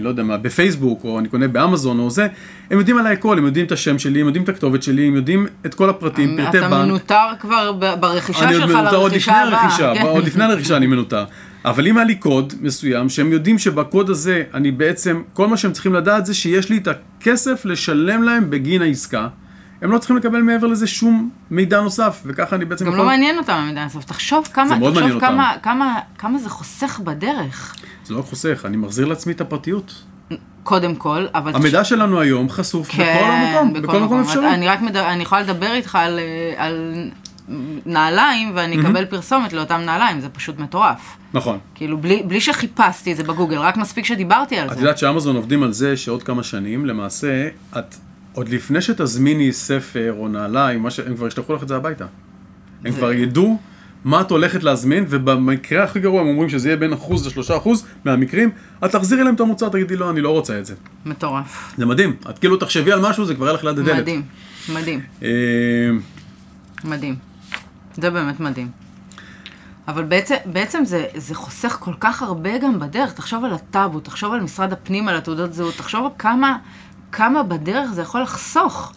לא 0.00 0.08
יודע 0.08 0.22
מה, 0.22 0.36
בפייסבוק, 0.36 1.04
או 1.04 1.18
אני 1.18 1.28
קונה 1.28 1.48
באמזון 1.48 1.98
או 1.98 2.10
זה, 2.10 2.28
הם 2.70 2.78
יודעים 2.78 2.98
עליי 2.98 3.12
הכל, 3.12 3.38
הם 3.38 3.44
יודעים 3.44 3.66
את 3.66 3.72
השם 3.72 3.98
שלי, 3.98 4.20
הם 4.20 4.26
יודעים 4.26 4.44
את 4.44 4.48
הכתובת 4.48 4.82
שלי, 4.82 5.06
הם 5.06 5.14
יודעים 5.14 5.46
את 5.66 5.74
כל 5.74 5.90
הפרטים, 5.90 6.36
פרטי 6.36 6.60
בנק. 6.60 6.66
אתה 6.66 6.84
מנותר 6.84 7.26
כבר 7.40 7.72
ברכישה 8.00 8.44
אני 8.44 8.54
עוד 8.54 8.62
שלך 8.62 8.76
מנותר 8.76 8.96
עוד 8.96 9.12
לרכישה 9.12 9.44
לפני 9.44 9.56
הבאה. 9.56 9.64
הרכישה, 9.64 9.94
כן. 9.94 10.06
עוד 10.06 10.24
לפני 10.24 10.44
הרכישה 10.44 10.76
אני 10.76 10.86
מנותר. 10.86 11.24
אבל 11.64 11.86
אם 11.86 11.96
היה 11.96 12.06
לי 12.06 12.14
קוד 12.14 12.52
מסוים, 12.60 13.08
שהם 13.08 13.32
יודעים 13.32 13.58
שבקוד 13.58 14.10
הזה 14.10 14.42
אני 14.54 14.70
בעצם, 14.70 15.22
כל 15.32 15.48
מה 15.48 15.56
שהם 15.56 15.72
צריכים 15.72 15.94
לדעת 15.94 16.26
זה 16.26 16.34
שיש 16.34 16.70
לי 16.70 16.76
את 16.76 16.88
הכסף 16.88 17.64
לשלם 17.64 18.22
להם 18.22 18.50
בגין 18.50 18.82
העסקה. 18.82 19.28
הם 19.82 19.90
לא 19.90 19.98
צריכים 19.98 20.16
לקבל 20.16 20.42
מעבר 20.42 20.66
לזה 20.66 20.86
שום 20.86 21.30
מידע 21.50 21.80
נוסף, 21.80 22.22
וככה 22.26 22.56
אני 22.56 22.64
בעצם 22.64 22.86
גם 22.86 22.96
לא 22.96 23.04
מעניין 23.04 23.38
אותם 23.38 23.52
המידע 23.52 23.82
הסוף. 23.82 24.04
תחשוב 24.04 24.48
כמה, 24.52 24.68
זה 24.68 24.74
תחשוב 24.94 25.20
כמה. 25.20 25.54
כמה, 25.62 25.98
כמה 26.18 26.38
זה 26.38 26.48
חוסך 26.48 27.00
בדרך, 27.04 27.76
זה 28.04 28.14
לא 28.14 28.22
חוסך, 28.22 28.62
אני 28.64 28.76
מחזיר 28.76 29.06
לעצמי 29.06 29.32
את 29.32 29.40
הפרטיות. 29.40 30.04
קודם 30.62 30.94
כל, 30.94 31.26
אבל... 31.34 31.54
המידע 31.54 31.84
שלנו 31.84 32.20
היום 32.20 32.50
חשוף 32.50 32.94
בכל 32.94 33.02
המקום, 33.02 33.82
בכל 33.82 34.00
מקום 34.00 34.20
אפשרי. 34.20 34.54
אני 34.54 34.68
רק 34.68 34.80
מדבר, 34.82 35.10
אני 35.12 35.22
יכולה 35.22 35.40
לדבר 35.40 35.72
איתך 35.72 35.94
על, 35.94 36.18
אה, 36.18 36.64
על 36.64 36.94
נעליים, 37.86 38.50
ואני 38.54 38.80
אקבל 38.80 39.04
פרסומת 39.04 39.52
לאותם 39.52 39.80
נעליים, 39.80 40.20
זה 40.20 40.28
פשוט 40.28 40.58
מטורף. 40.58 41.16
נכון. 41.34 41.58
כאילו, 41.74 41.98
בלי, 41.98 42.22
בלי 42.26 42.40
שחיפשתי 42.40 43.12
את 43.12 43.16
זה 43.16 43.24
בגוגל, 43.24 43.58
רק 43.58 43.76
מספיק 43.76 44.04
שדיברתי 44.04 44.56
על 44.56 44.68
את 44.68 44.74
זה. 44.74 44.80
יודעת 44.80 44.98
שאמזון 44.98 45.36
עובדים 45.36 45.62
על 45.62 45.72
זה 45.72 45.96
שעוד 45.96 46.22
כמה 46.22 46.42
שנים, 46.42 46.86
למעשה, 46.86 47.48
את, 47.78 47.94
עוד 48.34 48.48
לפני 48.48 48.80
שתזמיני 48.80 49.52
ספר 49.52 50.14
או 50.18 50.28
נעליים, 50.28 50.82
מה 50.82 50.90
ש- 50.90 51.00
הם 51.00 51.16
כבר 51.16 51.26
ישלחו 51.26 51.54
לך 51.54 51.62
את 51.62 51.68
זה 51.68 51.76
הביתה. 51.76 52.04
הם 52.84 52.92
כבר 52.92 53.12
ידעו 53.12 53.58
מה 54.04 54.20
את 54.20 54.30
הולכת 54.30 54.62
להזמין, 54.62 55.04
ובמקרה 55.08 55.84
הכי 55.84 56.00
גרוע 56.00 56.20
הם 56.20 56.26
אומרים 56.26 56.48
שזה 56.48 56.68
יהיה 56.68 56.76
בין 56.76 56.92
אחוז 56.92 57.26
לשלושה 57.26 57.56
אחוז 57.56 57.86
מהמקרים, 58.04 58.50
את 58.84 58.90
תחזירי 58.90 59.24
להם 59.24 59.34
את 59.34 59.40
המוצר, 59.40 59.68
תגידי 59.68 59.96
לא, 59.96 60.10
אני 60.10 60.20
לא 60.20 60.30
רוצה 60.30 60.58
את 60.58 60.66
זה. 60.66 60.74
מטורף. 61.06 61.74
זה 61.78 61.86
מדהים, 61.86 62.16
את 62.30 62.38
כאילו 62.38 62.56
תחשבי 62.56 62.92
על 62.92 63.00
משהו, 63.00 63.24
זה 63.24 63.34
כבר 63.34 63.44
יהיה 63.46 63.54
לך 63.54 63.64
ליד 63.64 63.78
הדלת. 63.78 63.96
מדהים, 63.96 64.22
מדהים, 64.72 65.00
אה, 65.22 65.28
מדהים. 66.84 67.16
זה 67.94 68.10
באמת 68.10 68.40
מדהים. 68.40 68.68
אבל 69.88 70.04
בעצם, 70.04 70.34
בעצם 70.46 70.84
זה, 70.84 71.06
זה 71.16 71.34
חוסך 71.34 71.76
כל 71.80 71.94
כך 72.00 72.22
הרבה 72.22 72.58
גם 72.58 72.78
בדרך. 72.80 73.12
תחשוב 73.12 73.44
על 73.44 73.52
הטאבו, 73.52 74.00
תחשוב 74.00 74.32
על 74.32 74.40
משרד 74.40 74.72
הפנים, 74.72 75.08
על 75.08 75.16
התעודות 75.16 75.52
זהות, 75.54 75.74
תחשוב 75.76 76.04
על 76.04 76.10
כמה, 76.18 76.56
כמה 77.14 77.42
בדרך 77.42 77.92
זה 77.92 78.02
יכול 78.02 78.22
לחסוך. 78.22 78.92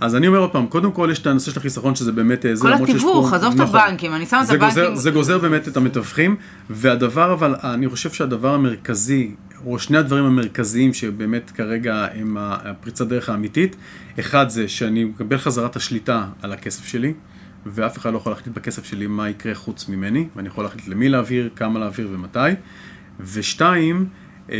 אז 0.00 0.16
אני 0.16 0.26
אומר 0.26 0.38
עוד 0.38 0.52
פעם, 0.52 0.66
קודם 0.66 0.92
כל 0.92 1.08
יש 1.12 1.18
את 1.18 1.26
הנושא 1.26 1.50
של 1.50 1.60
החיסכון 1.60 1.94
שזה 1.94 2.12
באמת 2.12 2.46
אה, 2.46 2.52
כל 2.60 2.72
התיווך, 2.72 3.32
עזוב 3.32 3.54
את 3.54 3.60
נכון. 3.60 3.80
הבנקים, 3.80 4.14
אני 4.14 4.26
שמה 4.26 4.42
את 4.42 4.50
הבנקים... 4.50 4.96
זה 4.96 5.10
גוזר 5.10 5.38
באמת 5.38 5.68
את 5.68 5.76
המתווכים, 5.76 6.36
והדבר 6.70 7.32
אבל, 7.32 7.54
אני 7.64 7.88
חושב 7.88 8.10
שהדבר 8.10 8.54
המרכזי, 8.54 9.34
או 9.66 9.78
שני 9.78 9.98
הדברים 9.98 10.24
המרכזיים 10.24 10.94
שבאמת 10.94 11.50
כרגע 11.50 12.06
הם 12.14 12.36
הפריצת 12.40 13.06
דרך 13.06 13.28
האמיתית, 13.28 13.76
אחד 14.20 14.48
זה 14.48 14.68
שאני 14.68 15.04
מקבל 15.04 15.38
חזרה 15.38 15.66
את 15.66 15.76
השליטה 15.76 16.26
על 16.42 16.52
הכסף 16.52 16.86
שלי, 16.86 17.14
ואף 17.66 17.98
אחד 17.98 18.12
לא 18.12 18.16
יכול 18.16 18.32
להחליט 18.32 18.56
בכסף 18.56 18.84
שלי 18.84 19.06
מה 19.06 19.28
יקרה 19.28 19.54
חוץ 19.54 19.88
ממני, 19.88 20.28
ואני 20.36 20.48
יכול 20.48 20.64
להחליט 20.64 20.88
למי 20.88 21.08
להעביר, 21.08 21.48
כמה 21.56 21.78
להעביר 21.78 22.08
ומתי. 22.12 22.38
ושתיים, 23.20 24.06
אה, 24.50 24.56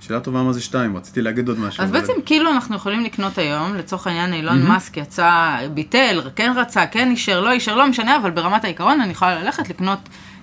שאלה 0.00 0.20
טובה 0.20 0.42
מה 0.42 0.52
זה 0.52 0.60
שתיים, 0.60 0.96
רציתי 0.96 1.22
להגיד 1.22 1.48
עוד 1.48 1.58
משהו. 1.58 1.84
אז 1.84 1.90
בעצם 1.90 2.12
כאילו 2.26 2.50
אנחנו 2.50 2.76
יכולים 2.76 3.04
לקנות 3.04 3.38
היום, 3.38 3.74
לצורך 3.74 4.06
העניין 4.06 4.32
אילון 4.32 4.62
מאסק 4.62 4.96
יצא, 4.96 5.56
ביטל, 5.74 6.20
כן 6.36 6.52
רצה, 6.56 6.86
כן 6.86 7.10
אישר, 7.10 7.40
לא 7.40 7.52
אישר, 7.52 7.76
לא 7.76 7.88
משנה, 7.88 8.16
אבל 8.16 8.30
ברמת 8.30 8.64
העיקרון 8.64 9.00
אני 9.00 9.12
יכולה 9.12 9.42
ללכת 9.42 9.68
לקנות 9.68 9.98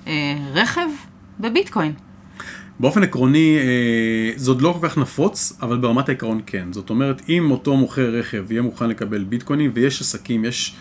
אה, 0.08 0.14
רכב 0.54 0.88
בביטקוין. 1.40 1.94
באופן 2.80 3.04
עקרוני, 3.04 3.58
אה, 3.58 4.32
זה 4.36 4.52
עוד 4.52 4.62
לא 4.62 4.78
כל 4.82 4.88
כך 4.88 4.98
נפוץ, 4.98 5.58
אבל 5.62 5.78
ברמת 5.78 6.10
העיקרון 6.10 6.42
כן. 6.46 6.68
זאת 6.72 6.90
אומרת, 6.90 7.22
אם 7.30 7.52
אותו 7.52 7.76
מוכר 7.76 8.10
רכב 8.10 8.52
יהיה 8.52 8.62
מוכן 8.62 8.90
לקבל 8.90 9.24
ביטקוינים, 9.24 9.72
ויש 9.74 10.02
עסקים, 10.02 10.46
יש 10.46 10.76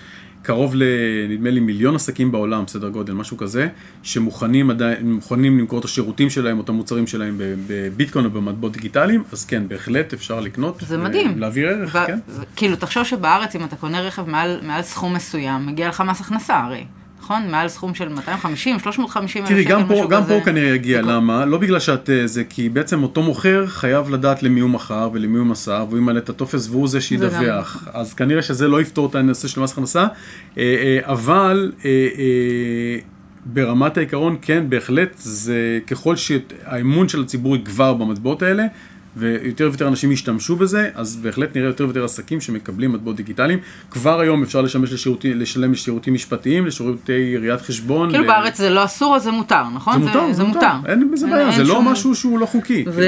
קרוב 0.44 0.74
ל... 0.74 0.82
נדמה 1.28 1.50
לי 1.50 1.60
מיליון 1.60 1.94
עסקים 1.94 2.32
בעולם, 2.32 2.64
סדר 2.66 2.88
גודל, 2.88 3.12
משהו 3.12 3.36
כזה, 3.36 3.68
שמוכנים 4.02 4.70
עדיין, 4.70 5.12
מוכנים 5.12 5.58
למכור 5.58 5.78
את 5.78 5.84
השירותים 5.84 6.30
שלהם, 6.30 6.58
או 6.58 6.62
את 6.62 6.68
המוצרים 6.68 7.06
שלהם 7.06 7.34
בביטקוין 7.66 8.24
או 8.24 8.30
במטבעות 8.30 8.72
דיגיטליים, 8.72 9.22
אז 9.32 9.44
כן, 9.44 9.68
בהחלט 9.68 10.12
אפשר 10.12 10.40
לקנות. 10.40 10.76
זה 10.86 10.98
מדהים. 10.98 11.38
להעביר 11.38 11.68
ערך, 11.68 11.94
ו- 11.94 12.06
כן. 12.06 12.18
ו- 12.28 12.42
כאילו, 12.56 12.76
תחשוב 12.76 13.04
שבארץ 13.04 13.56
אם 13.56 13.64
אתה 13.64 13.76
קונה 13.76 14.00
רכב 14.00 14.30
מעל, 14.30 14.58
מעל 14.62 14.82
סכום 14.82 15.14
מסוים, 15.14 15.66
מגיע 15.66 15.88
לך 15.88 16.00
מס 16.00 16.20
הכנסה 16.20 16.58
הרי, 16.58 16.84
נכון? 17.24 17.50
מעל 17.50 17.68
סכום 17.68 17.94
של 17.94 18.08
250, 18.08 18.78
350 18.78 19.42
אלף 19.42 19.50
תראי, 19.50 19.62
שקל, 19.62 19.72
גם 19.72 19.86
פה, 19.86 19.94
משהו 19.94 20.08
גם 20.08 20.22
כזה. 20.22 20.38
פה 20.38 20.44
כנראה 20.44 20.74
יגיע, 20.74 21.02
למה? 21.02 21.44
לא 21.44 21.58
בגלל 21.58 21.78
שאת 21.78 22.10
אה, 22.10 22.26
זה, 22.26 22.44
כי 22.44 22.68
בעצם 22.68 23.02
אותו 23.02 23.22
מוכר 23.22 23.66
חייב 23.66 24.10
לדעת 24.10 24.42
למי 24.42 24.60
הוא 24.60 24.70
מכר 24.70 25.08
ולמי 25.12 25.38
הוא 25.38 25.46
מסר, 25.46 25.86
והוא 25.88 25.98
ימלא 25.98 26.18
את 26.18 26.28
הטופס 26.28 26.68
והוא 26.68 26.88
זה 26.88 27.00
שידווח. 27.00 27.88
אז 27.92 28.14
כנראה 28.14 28.42
שזה 28.42 28.68
לא 28.68 28.80
יפתור 28.80 29.06
את 29.06 29.14
הנושא 29.14 29.48
של 29.48 29.60
מס 29.60 29.72
הכנסה, 29.72 30.06
אה, 30.58 30.62
אה, 30.62 30.98
אבל 31.12 31.72
ברמת 33.44 33.96
העיקרון, 33.96 34.36
כן, 34.42 34.64
בהחלט, 34.68 35.14
זה 35.18 35.78
ככל 35.86 36.16
שהאמון 36.16 37.08
של 37.08 37.22
הציבור 37.22 37.56
יגבר 37.56 37.94
במטבעות 37.94 38.42
האלה, 38.42 38.64
ויותר 39.16 39.64
ויותר 39.71 39.88
אנשים 39.88 40.12
ישתמשו 40.12 40.56
בזה, 40.56 40.90
אז 40.94 41.16
בהחלט 41.16 41.56
נראה 41.56 41.66
יותר 41.68 41.85
ויותר 41.85 42.04
עסקים 42.04 42.40
שמקבלים 42.40 42.92
מטבעות 42.92 43.16
דיגיטליים. 43.16 43.59
כבר 43.90 44.21
היום 44.21 44.42
אפשר 44.42 44.61
לשמש 44.62 44.92
לשירותי, 44.92 45.35
לשלם 45.35 45.73
לשירותים 45.73 46.14
משפטיים, 46.14 46.66
לשירותי 46.66 47.37
ראיית 47.37 47.61
חשבון. 47.61 48.11
כאילו 48.11 48.25
ל- 48.25 48.26
בארץ 48.26 48.59
זה 48.59 48.71
לא 48.71 48.85
אסור, 48.85 49.16
אז 49.16 49.23
זה 49.23 49.30
מותר, 49.30 49.62
נכון? 49.75 49.92
זה 50.02 50.09
מותר, 50.09 50.33
זה 50.33 50.44
מותר, 50.44 50.66
אין 50.87 51.11
בזה 51.12 51.26
בעיה, 51.26 51.50
זה 51.52 51.62
לא 51.64 51.75
שום- 51.75 51.88
משהו 51.88 52.14
שהוא 52.14 52.38
לא 52.38 52.47
חוקי. 52.47 52.85
ו... 52.87 52.92
כאילו, 52.92 53.06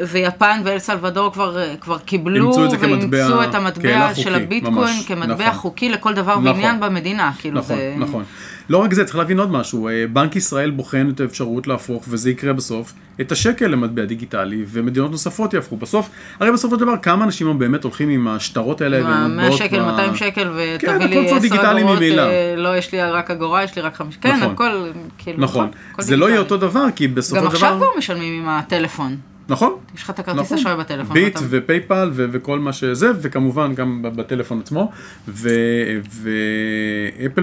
אני- 0.00 0.06
ויפן 0.12 0.60
ואל 0.64 0.78
סלבדור 0.78 1.32
כבר, 1.32 1.56
כבר 1.80 1.98
קיבלו 1.98 2.44
אימצו 2.46 2.64
את 2.64 2.70
זה 2.70 2.76
כמטבע- 2.76 2.86
ואימצו 3.10 3.42
את 3.42 3.54
המטבע 3.54 4.14
של 4.14 4.34
הביטקוין 4.34 4.74
ממש, 4.74 5.04
כמטבע 5.06 5.34
נכון. 5.48 5.52
חוקי 5.58 5.88
לכל 5.88 6.14
דבר 6.14 6.32
נכון. 6.32 6.46
ועניין 6.46 6.80
במדינה. 6.80 7.30
כאילו 7.38 7.58
נכון, 7.58 7.76
זה... 7.76 7.94
נכון. 7.98 8.24
לא 8.70 8.78
רק 8.78 8.94
זה, 8.94 9.04
צריך 9.04 9.16
להבין 9.16 9.38
עוד 9.38 9.50
משהו, 9.50 9.88
אה, 9.88 10.04
בנק 10.12 10.36
ישראל 10.36 10.70
בוחן 10.70 11.10
את 11.14 11.20
האפשרות 11.20 11.66
להפוך, 11.66 12.04
וזה 12.08 12.30
יקרה 12.30 12.52
בסוף, 12.52 12.92
את 13.20 13.32
השקל 13.32 13.66
למטבע 13.66 14.04
דיגיטלי, 14.04 14.64
ומדינות 14.68 15.10
נוספות 15.10 15.54
יהפכו. 15.54 15.76
בסוף, 15.76 16.10
הרי 16.40 16.52
בסופו 16.52 16.74
של 16.74 16.80
דבר, 16.80 16.94
כמה 17.02 17.24
אנשים 17.24 17.58
באמת 17.58 17.84
הולכים 17.84 18.08
עם 18.08 18.28
השטרות 18.28 18.80
האלה, 18.80 19.02
מה, 19.02 19.28
100 19.28 19.44
והמטבעות 19.44 19.58
שקל, 19.58 19.80
ב- 19.82 19.86
200 19.86 20.14
שקל, 20.16 20.48
כן, 20.78 20.96
ותביא 20.96 20.96
הכל 20.96 21.06
לי 21.06 21.26
כבר 21.26 21.36
10 21.36 21.38
דיגיטלי 21.38 21.80
אגורות. 21.80 21.98
אה, 22.02 22.54
לא, 22.56 22.76
יש 22.76 22.92
לי 22.92 23.02
רק 23.02 23.30
אגורה, 23.30 23.64
יש 23.64 23.76
לי 23.76 23.82
רק 23.82 23.94
חמישה, 23.96 24.18
כן, 24.20 24.36
נכון. 24.36 24.52
הכל, 24.52 24.70
כאילו, 25.18 25.38
נכון, 25.42 25.68
זה 25.98 26.16
לא 26.16 26.28
יהיה. 26.28 26.38
אותו 26.38 26.56
דבר, 26.56 26.84
כי 26.96 27.08
בסופו 27.08 27.42
גם 27.42 27.50
של 27.50 27.56
דבר... 27.56 27.66
עכשיו 27.66 27.78
כבר 27.78 27.98
משלמים 27.98 28.42
עם 28.42 28.48
הטלפון. 28.48 29.16
נכון. 29.48 29.72
יש 29.94 30.02
לך 30.02 30.10
את 30.10 30.18
הכרטיס 30.18 30.40
נכון. 30.42 30.58
אשראי 30.58 30.76
בטלפון. 30.76 31.14
ביט 31.14 31.36
ואתה- 31.36 31.46
ופייפל 31.50 32.10
ו- 32.12 32.26
וכל 32.32 32.58
מה 32.58 32.72
שזה, 32.72 33.10
וכמובן 33.22 33.74
גם 33.74 34.02
בטלפון 34.02 34.60
עצמו, 34.60 34.90
ואפל 35.28 35.54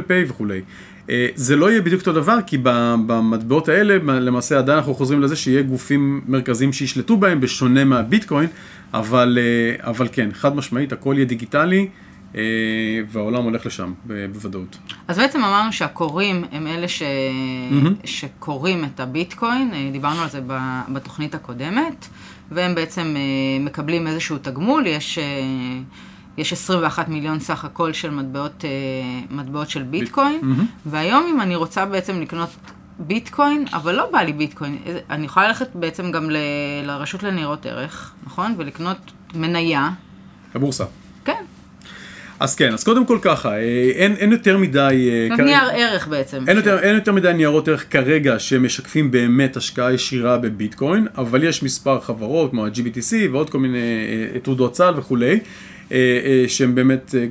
פיי 0.02 0.26
וכולי. 0.28 0.62
אה, 1.10 1.28
זה 1.36 1.56
לא 1.56 1.72
יהיה 1.72 1.82
בדיוק 1.82 2.02
אותו 2.02 2.14
דבר, 2.14 2.38
כי 2.48 2.58
במטבעות 2.62 3.70
האלה, 3.70 3.98
למעשה 4.20 4.58
עדיין 4.58 4.78
אנחנו 4.78 4.94
חוזרים 4.94 5.22
לזה 5.22 5.36
שיהיה 5.36 5.62
גופים 5.62 6.22
מרכזיים 6.28 6.74
שישלטו 6.74 7.18
בהם, 7.18 7.42
בשונה 7.42 7.84
מהביטקוין, 7.84 8.48
אבל, 8.94 9.38
אה, 9.42 9.90
אבל 9.90 10.08
כן, 10.12 10.30
חד 10.34 10.56
משמעית, 10.56 10.92
הכל 10.92 11.14
יהיה 11.18 11.26
דיגיטלי, 11.26 11.88
אה, 12.36 12.42
והעולם 13.12 13.44
הולך 13.44 13.66
לשם, 13.66 13.94
בוודאות. 14.32 14.78
אז 15.08 15.18
בעצם 15.18 15.40
אמרנו 15.44 15.72
שהקוראים 15.74 16.44
הם 16.52 16.68
אלה 16.68 16.88
ש... 16.88 17.04
שקוראים 18.04 18.84
את 18.86 19.00
הביטקוין, 19.00 19.72
דיברנו 19.92 20.22
על 20.22 20.30
זה 20.30 20.42
בתוכנית 20.94 21.36
הקודמת, 21.36 22.08
והם 22.52 22.76
בעצם 22.76 23.16
מקבלים 23.60 24.08
איזשהו 24.08 24.38
תגמול, 24.38 24.88
יש, 24.88 25.20
יש 26.38 26.54
21 26.54 27.10
מיליון 27.10 27.40
סך 27.40 27.66
הכל 27.66 27.94
של 27.94 28.10
מטבעות, 28.12 28.66
אה, 28.66 28.70
מטבעות 29.36 29.70
של 29.70 29.84
ביטקוין, 29.84 30.40
והיום 30.86 31.26
אם 31.36 31.42
אני 31.42 31.56
רוצה 31.56 31.86
בעצם 31.86 32.22
לקנות 32.22 32.50
ביטקוין, 33.00 33.66
אבל 33.74 33.96
לא 33.96 34.10
בא 34.12 34.20
לי 34.22 34.34
ביטקוין, 34.34 34.78
איזה- 34.86 35.00
אני 35.10 35.26
יכולה 35.26 35.48
ללכת 35.48 35.68
בעצם 35.76 36.12
גם 36.12 36.30
ל- 36.30 36.38
לרשות 36.84 37.24
לניירות 37.24 37.66
ערך, 37.66 38.14
נכון? 38.26 38.56
ולקנות 38.58 38.98
מניה, 39.36 39.90
הבורסה. 40.56 40.84
כן, 41.26 41.44
אז 42.40 42.56
כן, 42.56 42.74
אז 42.74 42.84
קודם 42.84 43.06
כל 43.06 43.20
ככה, 43.22 43.50
אה, 43.54 43.60
אין, 43.96 44.14
אין 44.14 44.32
יותר 44.32 44.58
מדי... 44.58 45.10
אה, 45.12 45.38
כרגע- 45.38 45.44
נייר 45.44 45.70
ערך 45.74 46.08
בעצם. 46.08 46.44
אין 46.48 46.58
יותר, 46.58 46.80
אין 46.80 46.96
יותר 46.96 47.12
מדי 47.12 47.34
ניירות 47.34 47.68
ערך 47.68 47.86
כרגע 47.92 48.40
שמשקפים 48.40 49.12
באמת 49.12 49.58
השקעה 49.58 49.94
ישירה 49.94 50.38
בביטקוין, 50.38 51.08
אבל 51.18 51.44
יש 51.44 51.64
מספר 51.64 52.00
חברות 52.02 52.52
כמו 52.52 52.66
ה-GBTC 52.66 53.14
ועוד 53.32 53.50
כל 53.50 53.60
מיני 53.60 53.78
אה, 54.34 54.40
תעודות 54.40 54.72
צה"ל 54.72 54.94
וכולי, 55.00 55.30
אה, 55.30 55.34
אה, 55.34 55.40
שהן 56.48 56.76
באמת 56.76 57.16
אה, 57.18 57.26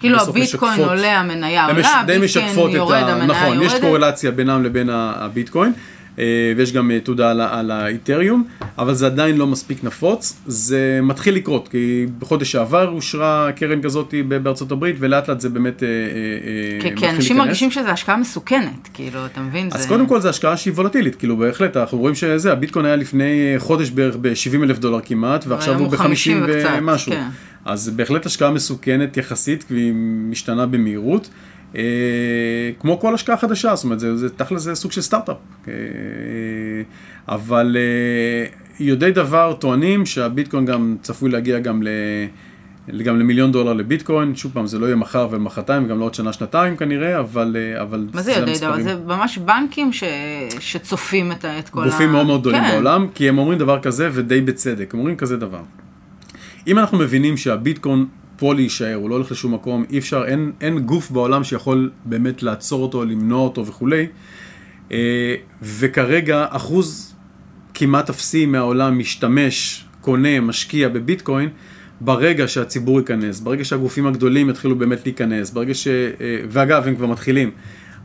כאילו 0.00 0.18
הביטקוין 0.20 0.80
עולה, 0.80 1.20
המניה 1.20 1.66
עולה, 1.66 2.02
די 2.06 2.18
משקפות 2.18 2.44
הביטקוין 2.48 2.70
את 2.70 2.74
יורד, 2.74 3.02
ה... 3.02 3.12
המניה 3.12 3.26
נכון, 3.26 3.54
יורדת. 3.56 3.72
יש 3.74 3.80
קורלציה 3.80 4.30
בינם 4.30 4.64
לבין 4.64 4.88
הביטקוין, 4.92 5.72
אה, 6.18 6.24
ויש 6.56 6.72
גם 6.72 6.90
אה, 6.90 7.00
תעודה 7.00 7.30
על 7.30 7.40
על 7.40 7.70
האיתריום, 7.70 8.44
אבל 8.78 8.94
זה 8.94 9.06
עדיין 9.06 9.36
לא 9.36 9.46
מספיק 9.46 9.84
נפוץ. 9.84 10.36
זה 10.46 11.00
מתחיל 11.02 11.34
לקרות, 11.34 11.68
כי 11.68 12.06
בחודש 12.18 12.52
שעבר 12.52 12.88
אושרה 12.88 13.48
קרן 13.56 13.82
כזאת 13.82 14.14
בארצות 14.28 14.72
הברית, 14.72 14.96
ולאט 14.98 15.28
לאט 15.28 15.40
זה 15.40 15.48
באמת 15.48 15.82
אה, 15.82 15.88
אה, 15.88 15.94
אה, 15.94 16.80
כי- 16.82 16.90
מתחיל 16.90 17.08
אנשים 17.08 17.20
להיכנס. 17.36 17.36
מרגישים 17.46 17.70
שזו 17.70 17.88
השקעה 17.88 18.16
מסוכנת, 18.16 18.88
כאילו, 18.94 19.26
אתה 19.26 19.40
מבין? 19.40 19.68
אז 19.72 19.82
זה- 19.82 19.88
קודם 19.88 20.06
כל 20.06 20.20
זה 20.20 20.28
השקעה 20.30 20.56
שהיא 20.56 20.74
וולטילית, 20.74 21.14
כאילו 21.14 21.36
בהחלט, 21.36 21.76
אנחנו 21.76 21.98
רואים 21.98 22.14
שזה, 22.14 22.52
הביטקוין 22.52 22.86
היה 22.86 22.96
לפני 22.96 23.24
אה, 23.54 23.60
חודש 23.60 23.90
בערך 23.90 24.16
ב-70 24.20 24.62
אלף 24.62 24.78
דולר 24.78 25.00
כמעט, 25.04 25.44
ועכשיו 25.48 25.74
הוא 25.78 25.86
הוא 25.86 25.96
50 25.96 26.40
ב-50 26.46 26.50
וקצת, 26.50 26.68
ומשהו. 26.78 27.12
כן. 27.12 27.22
אז 27.64 27.90
בהחלט 27.90 28.26
השקעה 28.26 28.50
מסוכנת 28.50 29.16
יחסית, 29.16 29.64
והיא 29.70 29.92
משתנה 30.30 30.66
במהירות. 30.66 31.28
אה, 31.76 31.82
כמו 32.80 33.00
כל 33.00 33.14
השקעה 33.14 33.36
חדשה, 33.36 33.74
זאת 33.74 33.84
אומרת, 33.84 34.00
זה, 34.00 34.16
זה 34.16 34.30
תכל'ס 34.30 34.62
זה 34.62 34.74
סוג 34.74 34.92
של 34.92 35.00
סטארט-אפ. 35.00 35.36
אה, 35.68 35.72
אבל 37.28 37.76
אה, 37.76 38.46
יודעי 38.80 39.12
דבר 39.12 39.56
טוענים 39.60 40.06
שהביטקוין 40.06 40.64
גם 40.64 40.96
צפוי 41.02 41.30
להגיע 41.30 41.58
גם 41.58 41.82
ל... 41.82 41.88
גם 43.04 43.18
למיליון 43.18 43.52
דולר 43.52 43.72
לביטקוין, 43.72 44.36
שוב 44.36 44.52
פעם, 44.54 44.66
זה 44.66 44.78
לא 44.78 44.86
יהיה 44.86 44.96
מחר 44.96 45.28
ומחרתיים, 45.30 45.84
וגם 45.84 46.00
לא 46.00 46.04
עוד 46.04 46.14
שנה-שנתיים 46.14 46.76
כנראה, 46.76 47.18
אבל, 47.18 47.56
אה, 47.58 47.82
אבל 47.82 48.06
מה 48.14 48.22
זה 48.22 48.32
יודע, 48.32 48.48
המספרים. 48.48 48.82
זה 48.82 48.96
ממש 49.06 49.38
בנקים 49.38 49.92
ש... 49.92 50.04
שצופים 50.60 51.32
את, 51.32 51.44
את 51.44 51.68
כל 51.68 51.82
ה... 51.82 51.84
גופים 51.84 52.12
מאוד 52.12 52.26
מאוד 52.26 52.40
גדולים 52.40 52.60
כן. 52.60 52.70
בעולם, 52.70 53.06
כי 53.14 53.28
הם 53.28 53.38
אומרים 53.38 53.58
דבר 53.58 53.80
כזה, 53.80 54.08
ודי 54.12 54.40
בצדק, 54.40 54.94
הם 54.94 55.00
אומרים 55.00 55.16
כזה 55.16 55.36
דבר. 55.36 55.62
אם 56.66 56.78
אנחנו 56.78 56.98
מבינים 56.98 57.36
שהביטקוין 57.36 58.06
פה 58.36 58.54
להישאר, 58.54 58.94
הוא 58.94 59.10
לא 59.10 59.14
הולך 59.14 59.30
לשום 59.32 59.54
מקום, 59.54 59.84
אי 59.90 59.98
אפשר, 59.98 60.24
אין, 60.26 60.52
אין 60.60 60.78
גוף 60.78 61.10
בעולם 61.10 61.44
שיכול 61.44 61.90
באמת 62.04 62.42
לעצור 62.42 62.82
אותו, 62.82 63.04
למנוע 63.04 63.40
אותו 63.40 63.66
וכולי, 63.66 64.06
אה, 64.92 65.34
וכרגע 65.62 66.46
אחוז 66.50 67.14
כמעט 67.74 68.10
אפסי 68.10 68.46
מהעולם 68.46 68.98
משתמש, 68.98 69.84
קונה, 70.00 70.40
משקיע 70.40 70.88
בביטקוין, 70.88 71.48
ברגע 72.00 72.48
שהציבור 72.48 72.98
ייכנס, 72.98 73.40
ברגע 73.40 73.64
שהגופים 73.64 74.06
הגדולים 74.06 74.50
יתחילו 74.50 74.76
באמת 74.78 75.04
להיכנס, 75.04 75.50
ברגע 75.50 75.74
ש... 75.74 75.88
אה, 75.88 76.12
ואגב, 76.48 76.86
הם 76.86 76.96
כבר 76.96 77.06
מתחילים, 77.06 77.50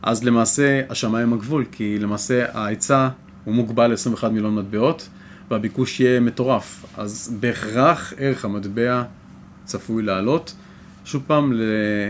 אז 0.04 0.24
למעשה 0.24 0.82
השמיים 0.89 1.34
הגבול, 1.34 1.66
כי 1.72 2.00
למעשה 2.00 2.46
ההיצע 2.54 3.10
הוא 3.44 3.56
מוגבל 3.56 3.88
ל-21 3.88 4.28
מיליון 4.28 4.56
מטבעות, 4.56 5.10
והביקוש 5.51 6.00
יהיה 6.00 6.20
מטורף. 6.20 6.86
אז 6.98 7.38
בהכרח 7.39 8.13
ערך 8.18 8.46
המטבע 8.46 9.03
צפוי 9.65 10.03
לעלות. 10.03 10.53
שוב 11.06 11.24
פעם, 11.27 11.53
ל... 11.53 11.62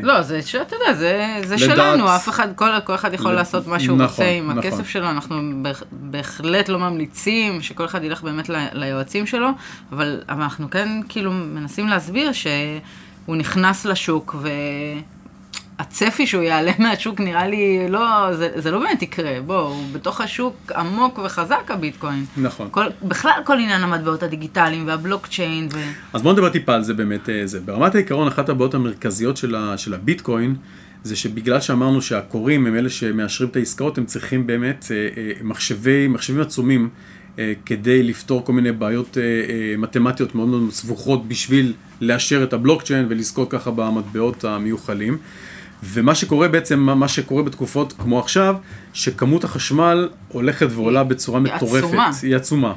לא, 0.03 0.21
זה 0.21 0.41
שאתה 0.41 0.75
יודע, 0.75 0.93
זה, 0.93 1.25
זה 1.45 1.55
לדעת- 1.55 1.59
שלנו, 1.75 2.15
אף 2.15 2.29
אחד, 2.29 2.47
כל, 2.55 2.69
כל 2.85 2.95
אחד 2.95 3.13
יכול 3.13 3.31
לד- 3.31 3.37
לעשות 3.37 3.67
מה 3.67 3.79
שהוא 3.79 3.97
נכון, 3.97 4.07
רוצה 4.07 4.25
עם 4.25 4.47
נכון. 4.51 4.57
הכסף 4.59 4.87
שלו, 4.89 5.09
אנחנו 5.09 5.35
בהח- 5.63 5.83
בהחלט 5.91 6.69
לא 6.69 6.79
ממליצים 6.79 7.61
שכל 7.61 7.85
אחד 7.85 8.03
ילך 8.03 8.23
באמת 8.23 8.49
ל- 8.49 8.67
ליועצים 8.73 9.25
שלו, 9.25 9.47
אבל, 9.91 10.21
אנחנו 10.29 10.69
כן 10.69 10.89
כאילו 11.09 11.31
מנסים 11.31 11.87
להסביר 11.87 12.31
שהוא 12.31 13.35
נכנס 13.35 13.85
לשוק 13.85 14.35
והצפי 15.79 16.27
שהוא 16.27 16.43
יעלה 16.43 16.71
מהשוק 16.83 17.19
נראה 17.19 17.47
לי, 17.47 17.87
לא, 17.89 18.35
זה, 18.35 18.49
זה 18.55 18.71
לא 18.71 18.79
באמת 18.79 19.01
יקרה, 19.01 19.41
בוא, 19.45 19.59
הוא 19.59 19.83
בתוך 19.91 20.21
השוק 20.21 20.71
עמוק 20.75 21.19
וחזק 21.25 21.71
הביטקוין. 21.71 22.25
נכון. 22.37 22.67
כל, 22.71 22.85
בכלל 23.03 23.41
כל 23.45 23.53
עניין 23.53 23.83
המטבעות 23.83 24.23
הדיגיטליים 24.23 24.87
והבלוקצ'יין 24.87 25.67
ו... 25.71 25.77
אז 26.13 26.21
בואו 26.21 26.33
נדבר 26.33 26.49
טיפה 26.49 26.73
על 26.73 26.83
זה 26.83 26.93
באמת. 26.93 27.29
אה, 27.29 27.47
זה. 27.47 27.59
ברמת 27.59 27.95
העיקרון, 27.95 28.27
אחת 28.27 28.49
הבעיות 28.49 28.73
המרכזיות 28.73 29.37
של, 29.37 29.55
ה, 29.55 29.77
של 29.77 29.93
הביטקוין, 29.93 30.55
זה 31.03 31.15
שבגלל 31.15 31.59
שאמרנו 31.59 32.01
שהקוראים 32.01 32.67
הם 32.67 32.75
אלה 32.75 32.89
שמאשרים 32.89 33.49
את 33.49 33.55
העסקאות, 33.55 33.97
הם 33.97 34.05
צריכים 34.05 34.47
באמת 34.47 34.85
אה, 34.91 34.95
אה, 35.17 35.31
מחשבי, 35.43 36.07
מחשבים 36.07 36.41
עצומים 36.41 36.89
כדי 37.65 38.03
לפתור 38.03 38.45
כל 38.45 38.53
מיני 38.53 38.71
בעיות 38.71 39.17
מתמטיות 39.77 40.35
מאוד 40.35 40.47
מאוד 40.47 40.71
סבוכות 40.71 41.27
בשביל 41.27 41.73
לאשר 42.01 42.43
את 42.43 42.53
הבלוקצ'יין 42.53 43.05
ולזכות 43.09 43.51
ככה 43.51 43.71
במטבעות 43.71 44.43
המיוחלים. 44.43 45.17
ומה 45.83 46.15
שקורה 46.15 46.47
בעצם, 46.47 46.79
מה- 46.79 47.07
שקורה 47.07 47.43
בתקופות 47.43 47.93
כמו 47.99 48.19
עכשיו, 48.19 48.55
שכמות 48.93 49.43
החשמל 49.43 50.09
הולכת 50.27 50.67
ועולה 50.71 51.03
בצורה 51.03 51.39
היא 51.45 51.53
מטורפת. 51.55 51.83
עצומה. 51.83 52.09
היא 52.21 52.35
עצומה. 52.35 52.73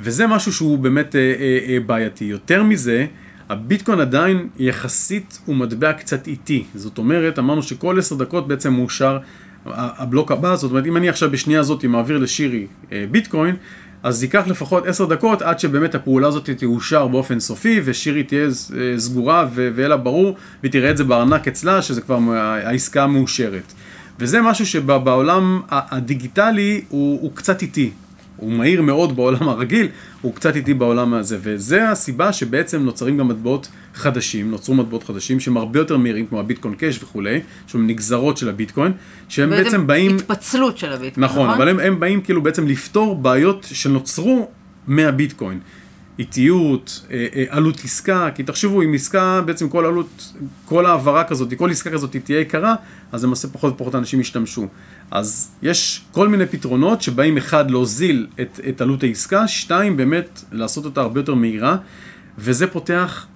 וזה 0.00 0.26
משהו 0.26 0.52
שהוא 0.52 0.78
באמת 0.78 1.16
אה, 1.16 1.20
אה, 1.20 1.58
אה, 1.74 1.80
בעייתי. 1.80 2.24
יותר 2.24 2.62
מזה, 2.62 3.06
הביטקוין 3.48 4.00
עדיין 4.00 4.48
יחסית 4.58 5.38
הוא 5.46 5.56
מטבע 5.56 5.92
קצת 5.92 6.26
איטי. 6.26 6.64
זאת 6.74 6.98
אומרת, 6.98 7.38
אמרנו 7.38 7.62
שכל 7.62 7.98
עשר 7.98 8.14
דקות 8.16 8.48
בעצם 8.48 8.72
מאושר 8.72 9.18
הבלוק 9.66 10.32
הבא, 10.32 10.56
זאת 10.56 10.70
אומרת, 10.70 10.86
אם 10.86 10.96
אני 10.96 11.08
עכשיו 11.08 11.30
בשנייה 11.30 11.60
הזאת 11.60 11.84
מעביר 11.84 12.18
לשירי 12.18 12.66
אה, 12.92 13.04
ביטקוין, 13.10 13.56
אז 14.06 14.22
ייקח 14.22 14.44
לפחות 14.46 14.86
עשר 14.86 15.04
דקות 15.04 15.42
עד 15.42 15.58
שבאמת 15.58 15.94
הפעולה 15.94 16.28
הזאת 16.28 16.50
תאושר 16.50 17.06
באופן 17.06 17.40
סופי, 17.40 17.80
ושירי 17.84 18.22
תהיה 18.22 18.44
אה, 18.44 18.50
סגורה 18.98 19.46
ויהיה 19.54 19.88
לה 19.88 19.96
ברור, 19.96 20.36
והיא 20.62 20.72
תראה 20.72 20.90
את 20.90 20.96
זה 20.96 21.04
בארנק 21.04 21.48
אצלה, 21.48 21.82
שזה 21.82 22.00
כבר 22.00 22.18
ה- 22.32 22.68
העסקה 22.68 23.06
מאושרת. 23.06 23.72
וזה 24.18 24.42
משהו 24.42 24.66
שבעולם 24.66 25.60
הדיגיטלי 25.68 26.80
הוא, 26.88 27.18
הוא 27.22 27.30
קצת 27.34 27.62
איטי. 27.62 27.90
הוא 28.36 28.52
מהיר 28.52 28.82
מאוד 28.82 29.16
בעולם 29.16 29.48
הרגיל, 29.48 29.88
הוא 30.22 30.34
קצת 30.34 30.56
איטי 30.56 30.74
בעולם 30.74 31.14
הזה, 31.14 31.38
וזה 31.40 31.90
הסיבה 31.90 32.32
שבעצם 32.32 32.82
נוצרים 32.82 33.16
גם 33.16 33.28
מטבעות 33.28 33.68
חדשים, 33.94 34.50
נוצרו 34.50 34.74
מטבעות 34.74 35.04
חדשים 35.04 35.40
שהם 35.40 35.56
הרבה 35.56 35.78
יותר 35.78 35.96
מהירים, 35.96 36.26
כמו 36.26 36.40
הביטקוין 36.40 36.74
קאש 36.74 37.02
וכולי, 37.02 37.40
שהם 37.66 37.86
נגזרות 37.86 38.36
של 38.36 38.48
הביטקוין, 38.48 38.92
שהם 39.28 39.50
בעצם 39.50 39.86
באים... 39.86 40.16
התפצלות 40.16 40.78
של 40.78 40.92
הביטקוין, 40.92 41.24
נכון, 41.24 41.50
אבל 41.50 41.68
הם, 41.68 41.80
הם 41.80 42.00
באים 42.00 42.20
כאילו 42.20 42.42
בעצם 42.42 42.66
לפתור 42.66 43.14
בעיות 43.14 43.66
שנוצרו 43.72 44.48
מהביטקוין. 44.86 45.60
איטיות, 46.18 47.06
אה, 47.10 47.26
אה, 47.34 47.44
עלות 47.48 47.80
עסקה, 47.84 48.28
כי 48.34 48.42
תחשבו, 48.42 48.82
אם 48.82 48.92
עסקה, 48.94 49.42
בעצם 49.46 49.68
כל 49.68 49.84
עלות, 49.84 50.32
כל 50.64 50.86
העברה 50.86 51.24
כזאת, 51.24 51.54
כל 51.54 51.70
עסקה 51.70 51.90
כזאת 51.90 52.16
תהיה 52.16 52.40
יקרה, 52.40 52.74
אז 53.12 53.24
למעשה 53.24 53.48
פחות 53.48 53.74
ופחות 53.74 53.94
אנשים 53.94 54.20
ישתמשו. 54.20 54.66
אז 55.10 55.50
יש 55.62 56.04
כל 56.12 56.28
מיני 56.28 56.46
פתרונות 56.46 57.02
שבאים 57.02 57.36
אחד 57.36 57.70
להוזיל 57.70 58.26
את, 58.40 58.60
את 58.68 58.80
עלות 58.80 59.02
העסקה, 59.02 59.48
שתיים 59.48 59.96
באמת 59.96 60.44
לעשות 60.52 60.84
אותה 60.84 61.00
הרבה 61.00 61.20
יותר 61.20 61.34
מהירה. 61.34 61.76
וזה 62.38 62.66
פותח 62.66 63.26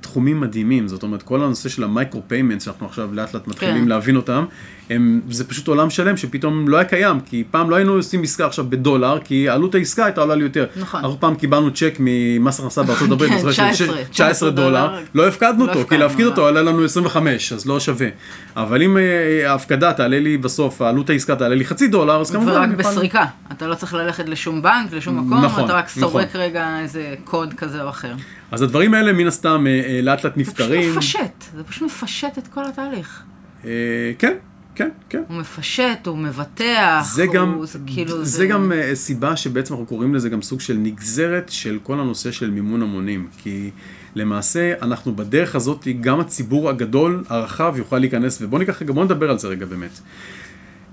תחומים 0.00 0.40
מדהימים, 0.40 0.88
זאת 0.88 1.02
אומרת, 1.02 1.22
כל 1.22 1.42
הנושא 1.42 1.68
של 1.68 1.84
ה 1.84 1.90
micro 1.90 2.22
payment, 2.26 2.60
שאנחנו 2.60 2.86
עכשיו 2.86 3.08
לאט 3.12 3.34
לאט 3.34 3.48
מתחילים 3.48 3.82
כן. 3.82 3.88
להבין 3.88 4.16
אותם, 4.16 4.44
הם, 4.90 5.20
זה 5.30 5.48
פשוט 5.48 5.68
עולם 5.68 5.90
שלם 5.90 6.16
שפתאום 6.16 6.68
לא 6.68 6.76
היה 6.76 6.84
קיים, 6.84 7.20
כי 7.20 7.44
פעם 7.50 7.70
לא 7.70 7.76
היינו 7.76 7.92
עושים 7.92 8.22
עסקה 8.22 8.46
עכשיו 8.46 8.64
בדולר, 8.68 9.18
כי 9.24 9.48
עלות 9.48 9.74
העסקה 9.74 10.04
הייתה 10.04 10.20
עולה 10.20 10.34
לי 10.34 10.42
יותר. 10.42 10.66
נכון. 10.76 11.00
אנחנו 11.00 11.20
פעם 11.20 11.34
קיבלנו 11.34 11.70
צ'ק 11.74 11.96
ממס 11.98 12.60
הכנסה 12.60 12.82
בארצות 12.82 13.10
הברית, 13.10 13.30
כן, 13.30 13.36
אני 13.36 13.52
זוכר 13.52 13.72
של 13.72 13.84
19, 13.84 14.04
19 14.10 14.50
דולר, 14.50 14.86
דולר. 14.86 15.00
לא 15.14 15.28
הפקדנו 15.28 15.66
לא 15.66 15.72
אותו, 15.72 15.88
כי 15.88 15.98
להפקיד 15.98 16.24
לא. 16.24 16.30
אותו 16.30 16.46
עלה 16.46 16.62
לנו 16.62 16.84
25, 16.84 17.52
אז 17.52 17.66
לא 17.66 17.80
שווה. 17.80 18.08
אבל 18.56 18.82
אם 18.82 18.96
אה, 18.98 19.50
ההפקדה 19.50 19.92
תעלה 19.92 20.18
לי 20.18 20.36
בסוף, 20.38 20.82
העלות 20.82 21.10
העסקה 21.10 21.36
תעלה 21.36 21.54
לי 21.54 21.64
חצי 21.64 21.88
דולר, 21.88 22.20
אז 22.20 22.30
כמובן... 22.30 22.52
ורק 22.52 22.68
בסריקה. 22.68 23.24
אתה 23.52 23.66
לא 23.66 23.74
צריך 23.74 23.94
ללכת 23.94 24.28
לשום 24.28 24.62
בנק, 24.62 24.92
לשום 24.92 25.26
מקום, 25.26 25.44
נכון, 25.44 25.64
אתה 25.64 25.72
רק 25.72 25.84
נכון. 25.84 26.02
סורק 26.02 26.36
רגע 26.36 26.80
איזה 26.80 27.14
קוד 27.24 27.54
כזה 27.54 27.82
או 27.82 27.88
אחר. 27.88 28.12
אז 28.50 28.62
הדברים 28.62 28.94
האלה 28.94 29.12
מן 29.12 29.26
הסתם 29.26 29.66
אה, 29.66 29.72
אה, 29.72 30.00
לאט 30.02 30.24
לאט 30.24 30.36
זה 30.36 30.44
פשוט 30.44 30.60
נפתרים. 30.60 30.96
מפשט, 30.96 31.44
זה 31.56 31.64
פשוט 31.64 31.82
מפשט 31.82 32.38
את 32.38 32.48
כל 32.48 32.64
התהליך. 32.64 33.22
אה, 33.64 33.70
כן, 34.18 34.36
כן, 34.74 34.88
כן. 35.08 35.22
הוא 35.28 35.36
מפשט, 35.36 36.06
הוא 36.06 36.18
מבטח, 36.18 37.10
זה 37.14 37.26
גם, 37.26 37.52
הוא, 37.52 37.66
זה 37.66 37.78
כאילו, 37.86 38.24
זה 38.24 38.46
גם 38.46 38.72
אה, 38.72 38.94
סיבה 38.94 39.36
שבעצם 39.36 39.74
אנחנו 39.74 39.86
קוראים 39.86 40.14
לזה 40.14 40.28
גם 40.28 40.42
סוג 40.42 40.60
של 40.60 40.76
נגזרת 40.76 41.48
של 41.48 41.78
כל 41.82 42.00
הנושא 42.00 42.32
של 42.32 42.50
מימון 42.50 42.82
המונים. 42.82 43.28
כי 43.38 43.70
למעשה 44.14 44.72
אנחנו 44.82 45.16
בדרך 45.16 45.54
הזאת, 45.54 45.88
גם 46.00 46.20
הציבור 46.20 46.68
הגדול, 46.68 47.24
הרחב, 47.28 47.74
יוכל 47.76 47.98
להיכנס, 47.98 48.38
ובואו 48.42 48.58
ניקח 48.58 48.82
רגע, 48.82 48.92
בואו 48.92 49.04
נדבר 49.04 49.30
על 49.30 49.38
זה 49.38 49.48
רגע 49.48 49.66
באמת. 49.66 50.00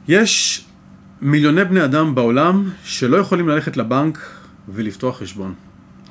יש 0.08 0.66
מיליוני 1.22 1.66
בני 1.66 1.84
אדם 1.84 2.16
בעולם 2.16 2.70
שלא 2.84 3.18
יכולים 3.18 3.50
ללכת 3.50 3.78
לבנק 3.78 4.20
ולפתוח 4.70 5.20
חשבון. 5.20 5.54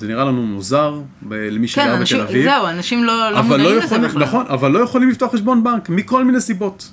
זה 0.03 0.09
נראה 0.09 0.25
לנו 0.25 0.43
מוזר 0.43 1.01
למי 1.31 1.61
כן, 1.61 1.67
שגר 1.67 1.97
אנשים, 1.97 2.19
בתל 2.19 2.27
אביב. 2.27 2.45
זהו, 2.45 2.67
אנשים 2.67 3.05
לא, 3.05 3.31
לא 3.31 3.39
אבל 3.39 3.49
מודעים 3.49 3.65
לא 3.65 3.77
לזה 3.77 3.85
יכולים, 3.85 4.05
בכלל. 4.05 4.23
נכון, 4.23 4.45
אבל 4.49 4.71
לא 4.71 4.79
יכולים 4.79 5.11
לפתוח 5.11 5.33
חשבון 5.33 5.65
בנק, 5.65 5.89
מכל 5.89 6.25
מיני 6.25 6.41
סיבות. 6.41 6.91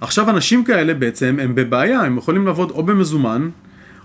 עכשיו, 0.00 0.30
אנשים 0.30 0.64
כאלה 0.64 0.94
בעצם, 0.94 1.36
הם 1.42 1.54
בבעיה, 1.54 2.00
הם 2.00 2.18
יכולים 2.18 2.46
לעבוד 2.46 2.70
או 2.70 2.82
במזומן, 2.82 3.48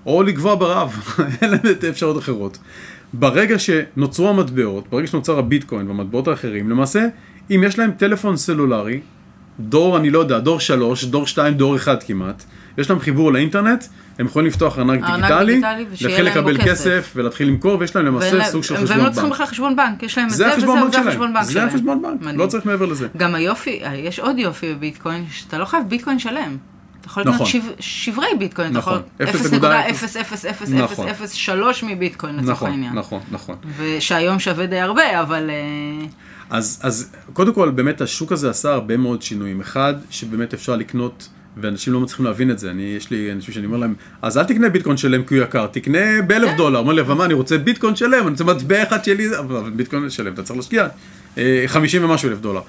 או 0.06 0.24
לגבוע 0.24 0.56
ברעב, 0.56 1.16
אין 1.42 1.50
להם 1.50 1.60
את 1.72 1.84
האפשרויות 1.84 2.18
אחרות. 2.18 2.58
ברגע 3.14 3.60
שנוצרו 3.60 4.30
המטבעות, 4.30 4.88
ברגע 4.90 5.08
שנוצר 5.08 5.40
הביטקוין 5.40 5.88
והמטבעות 5.88 6.28
האחרים, 6.28 6.70
למעשה, 6.70 7.08
אם 7.52 7.64
יש 7.66 7.80
להם 7.80 7.92
טלפון 7.92 8.38
סלולרי, 8.38 9.00
דור, 9.60 9.98
אני 9.98 10.10
לא 10.10 10.20
יודע, 10.20 10.40
דור 10.40 10.60
שלוש, 10.60 11.06
דור 11.06 11.28
שתיים, 11.28 11.54
דור 11.54 11.76
אחד 11.76 12.04
כמעט, 12.04 12.44
יש 12.78 12.90
להם 12.90 13.00
חיבור 13.00 13.34
לאינטרנט, 13.34 13.86
הם 14.20 14.26
יכולים 14.26 14.48
לפתוח 14.48 14.80
ארנק 14.80 15.00
דיגיטלי, 15.16 15.62
להתחיל 16.02 16.26
לקבל 16.26 16.58
כסף. 16.66 17.12
ולהתחיל 17.16 17.48
למכור, 17.48 17.78
ויש 17.80 17.96
להם 17.96 18.06
למעשה 18.06 18.44
סוג 18.46 18.64
של 18.64 18.74
והם 18.74 18.84
חשבון 18.84 18.98
לא 18.98 19.04
בנק. 19.04 19.14
צריכים 19.14 19.30
בכלל 19.32 19.46
חשבון 19.46 19.76
בנק, 19.76 20.04
יש 20.04 20.18
להם 20.18 20.28
את 20.28 20.32
זה 20.32 20.38
זה 20.38 20.54
החשבון 20.54 20.80
בנק 20.82 20.94
שלהם, 20.94 21.44
זה. 21.44 21.64
החשבון 21.66 22.02
בנק. 22.22 22.38
לא 22.38 22.48
צריך 22.48 22.66
מעבר 22.66 22.86
לזה. 22.86 23.08
גם 23.18 23.36
היופי, 23.36 23.80
יש 23.96 24.20
עוד 24.20 24.40
יופי 24.40 24.74
בביטקוין, 24.74 25.26
שאתה 25.32 25.58
לא 25.58 25.66
חייב 25.66 25.84
ביטקוין 25.90 26.20
שלם. 26.20 26.58
אתה 27.02 27.08
יכול 27.12 27.22
לקנות 27.22 27.36
נכון. 27.36 27.48
שב- 27.48 27.72
שברי 27.80 28.26
ביטקוין, 28.40 28.72
אתה 28.72 28.78
נכון. 28.78 29.02
יכול 29.20 29.60
0.00003 29.60 30.46
0.00003 31.82 31.86
מביטקוין 31.86 32.36
לצורך 32.36 32.50
נכון, 32.52 32.70
העניין. 32.72 32.94
נכון, 32.94 33.20
נכון. 33.32 33.56
ושהיום 33.78 34.40
שווה 34.40 34.66
די 34.66 34.80
הרבה, 34.80 35.22
אבל... 35.22 35.50
אה, 35.50 36.06
אז, 36.50 36.80
אז 36.84 37.12
קודם 37.34 37.54
כל, 37.54 37.70
באמת 37.70 38.02
השוק 38.02 38.32
הזה 38.32 38.50
עשה 38.50 38.74
הרבה 38.74 38.98
מאוד 38.98 39.22
שינויים. 39.22 39.62
אחד, 39.62 39.94
שבאמת 40.10 40.54
אפשר 40.54 40.76
לקנות, 40.76 41.30
ואנשים 41.58 41.94
לא 41.94 42.00
מצליחים 42.00 42.26
להבין 42.26 42.52
את 42.52 42.60
זה. 42.60 42.72
אני, 42.72 42.84
יש 42.98 43.12
לי 43.12 43.32
אנשים 43.32 43.54
שאני 43.54 43.66
אומר 43.66 43.78
להם, 43.78 43.94
אז 44.22 44.38
אל 44.38 44.44
תקנה 44.44 44.70
ביטקוין 44.70 44.98
שלם 44.98 45.24
כי 45.24 45.36
הוא 45.36 45.44
יקר, 45.44 45.68
תקנה 45.68 46.22
באלף 46.28 46.50
כן. 46.50 46.58
דולר. 46.58 46.80
אומר 46.80 46.94
לי, 46.94 47.02
אבל 47.02 47.14
מה, 47.14 47.26
אני 47.26 47.34
רוצה 47.34 47.58
ביטקוין 47.58 47.96
שלם, 47.96 48.22
אני 48.22 48.30
רוצה 48.30 48.44
מטבע 48.44 48.84
אחד 48.84 49.04
שלי, 49.04 49.38
אבל 49.40 49.70
ביטקוין 49.70 50.10
שלם, 50.10 50.34
אתה 50.34 50.44
צריך 50.44 50.58
להשקיע 50.58 50.88
אה, 51.38 51.64
50 51.68 52.04
ומשהו 52.04 52.30
אלף 52.30 52.40
דולולר. 52.40 52.62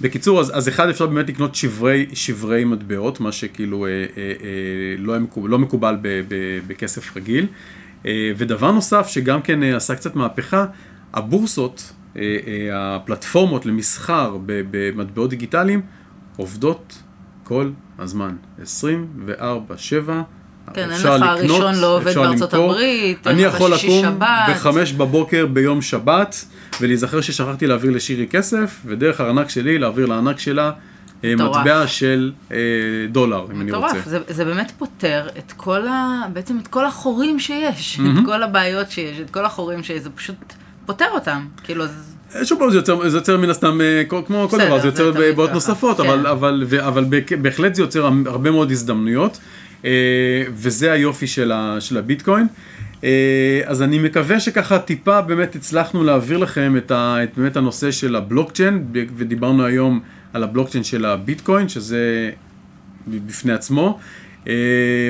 בקיצור, 0.00 0.40
אז, 0.40 0.52
אז 0.54 0.68
אחד, 0.68 0.88
אפשר 0.88 1.06
באמת 1.06 1.28
לקנות 1.28 1.54
שברי, 1.54 2.06
שברי 2.12 2.64
מטבעות, 2.64 3.20
מה 3.20 3.32
שכאילו 3.32 3.86
אה, 3.86 3.90
אה, 3.90 4.04
אה, 4.16 4.26
לא, 4.98 5.18
מקובל, 5.18 5.50
לא 5.50 5.58
מקובל 5.58 5.96
ב, 6.02 6.20
ב, 6.28 6.58
בכסף 6.66 7.16
רגיל. 7.16 7.46
אה, 8.06 8.32
ודבר 8.36 8.72
נוסף, 8.72 9.08
שגם 9.08 9.42
כן 9.42 9.62
אה, 9.62 9.76
עשה 9.76 9.94
קצת 9.94 10.16
מהפכה, 10.16 10.66
הבורסות 11.14 11.92
אה, 12.16 12.22
אה, 12.46 12.96
הפלטפורמות 12.96 13.66
למסחר 13.66 14.36
במטבעות 14.46 15.30
דיגיטליים 15.30 15.80
עובדות 16.36 17.02
כל 17.44 17.70
הזמן, 17.98 18.36
24/7. 18.58 18.62
כן, 20.74 20.90
אין 20.90 21.00
לך 21.00 21.22
הראשון 21.22 21.74
לא 21.74 21.96
עובד 21.96 22.14
בארצות 22.14 22.52
למכור. 22.52 22.70
הברית, 22.70 23.26
אין 23.26 23.34
אני 23.34 23.44
לך 23.44 23.54
יכול 23.54 23.76
שישי 23.76 24.02
לקום 24.02 24.14
שבת. 24.16 24.28
בחמש 24.50 24.92
בבוקר 24.92 25.46
ביום 25.46 25.82
שבת 25.82 26.44
ולהיזכר 26.80 27.20
ששכחתי 27.20 27.66
להעביר 27.66 27.90
לשירי 27.90 28.26
כסף, 28.26 28.80
ודרך 28.86 29.20
הארנק 29.20 29.48
שלי 29.48 29.78
להעביר 29.78 30.06
לארנק 30.06 30.38
שלה 30.38 30.70
אה, 31.24 31.34
מטורף. 31.34 31.56
מטבע 31.56 31.86
של 31.86 32.32
אה, 32.52 32.56
דולר, 33.12 33.46
אם 33.52 33.60
אני 33.60 33.72
רוצה. 33.72 33.86
מטורף, 33.86 34.08
זה, 34.08 34.18
זה 34.28 34.44
באמת 34.44 34.72
פותר 34.78 35.28
את 35.38 35.52
כל 35.52 35.88
ה... 35.88 36.22
בעצם 36.32 36.58
את 36.58 36.68
כל 36.68 36.86
החורים 36.86 37.38
שיש, 37.38 38.00
את 38.00 38.26
כל 38.26 38.42
הבעיות 38.42 38.90
שיש, 38.90 39.20
את 39.20 39.30
כל 39.30 39.44
החורים 39.44 39.82
שיש, 39.82 40.02
זה 40.02 40.10
פשוט 40.10 40.36
פותר 40.86 41.08
אותם. 41.14 41.46
כאילו, 41.64 41.84
אז... 41.84 42.13
שוב 42.42 42.58
פעם 42.58 42.70
זה 42.70 42.76
יוצר, 42.76 43.08
זה 43.08 43.16
יוצר 43.16 43.36
מן 43.36 43.50
הסתם, 43.50 43.80
אה, 43.80 44.02
כמו 44.26 44.48
כל 44.50 44.58
דבר, 44.58 44.80
זה 44.80 44.88
יוצר 44.88 45.12
בעיות 45.12 45.52
נוספות, 45.52 45.96
כן. 46.00 46.06
אבל, 46.06 46.26
אבל, 46.26 46.66
אבל 46.78 47.04
בהחלט 47.42 47.74
זה 47.74 47.82
יוצר 47.82 48.10
הרבה 48.26 48.50
מאוד 48.50 48.70
הזדמנויות, 48.70 49.38
אה, 49.84 49.90
וזה 50.52 50.92
היופי 50.92 51.26
של, 51.26 51.52
ה, 51.52 51.76
של 51.80 51.96
הביטקוין. 51.96 52.46
אה, 53.04 53.60
אז 53.64 53.82
אני 53.82 53.98
מקווה 53.98 54.40
שככה 54.40 54.78
טיפה 54.78 55.20
באמת 55.20 55.56
הצלחנו 55.56 56.04
להעביר 56.04 56.38
לכם 56.38 56.76
את, 56.76 56.90
ה, 56.90 57.16
את 57.22 57.30
באמת 57.36 57.56
הנושא 57.56 57.90
של 57.90 58.16
הבלוקצ'יין, 58.16 58.84
ודיברנו 58.92 59.64
היום 59.64 60.00
על 60.32 60.42
הבלוקצ'יין 60.42 60.84
של 60.84 61.04
הביטקוין, 61.04 61.68
שזה 61.68 62.30
בפני 63.06 63.52
עצמו. 63.52 63.98
אה, 64.44 64.48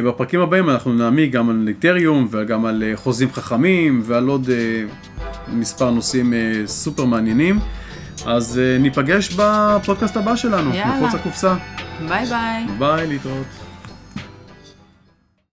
בפרקים 0.06 0.40
הבאים 0.40 0.70
אנחנו 0.70 0.92
נעמיק 0.92 1.32
גם 1.32 1.50
על 1.50 1.64
איתריום 1.68 2.28
וגם 2.30 2.64
על 2.64 2.82
אה, 2.82 2.96
חוזים 2.96 3.32
חכמים 3.32 4.02
ועל 4.04 4.28
עוד 4.28 4.46
אה, 4.46 5.10
מספר 5.52 5.90
נושאים 5.90 6.32
סופר 6.66 7.04
מעניינים. 7.04 7.58
אז 8.26 8.60
ניפגש 8.80 9.36
בפודקאסט 9.36 10.16
הבא 10.16 10.36
שלנו, 10.36 10.74
יאללה. 10.74 11.00
מחוץ 11.00 11.14
לקופסה. 11.14 11.54
ביי 12.08 12.26
ביי. 12.26 12.66
ביי, 12.78 13.06
להתראות. 13.06 13.63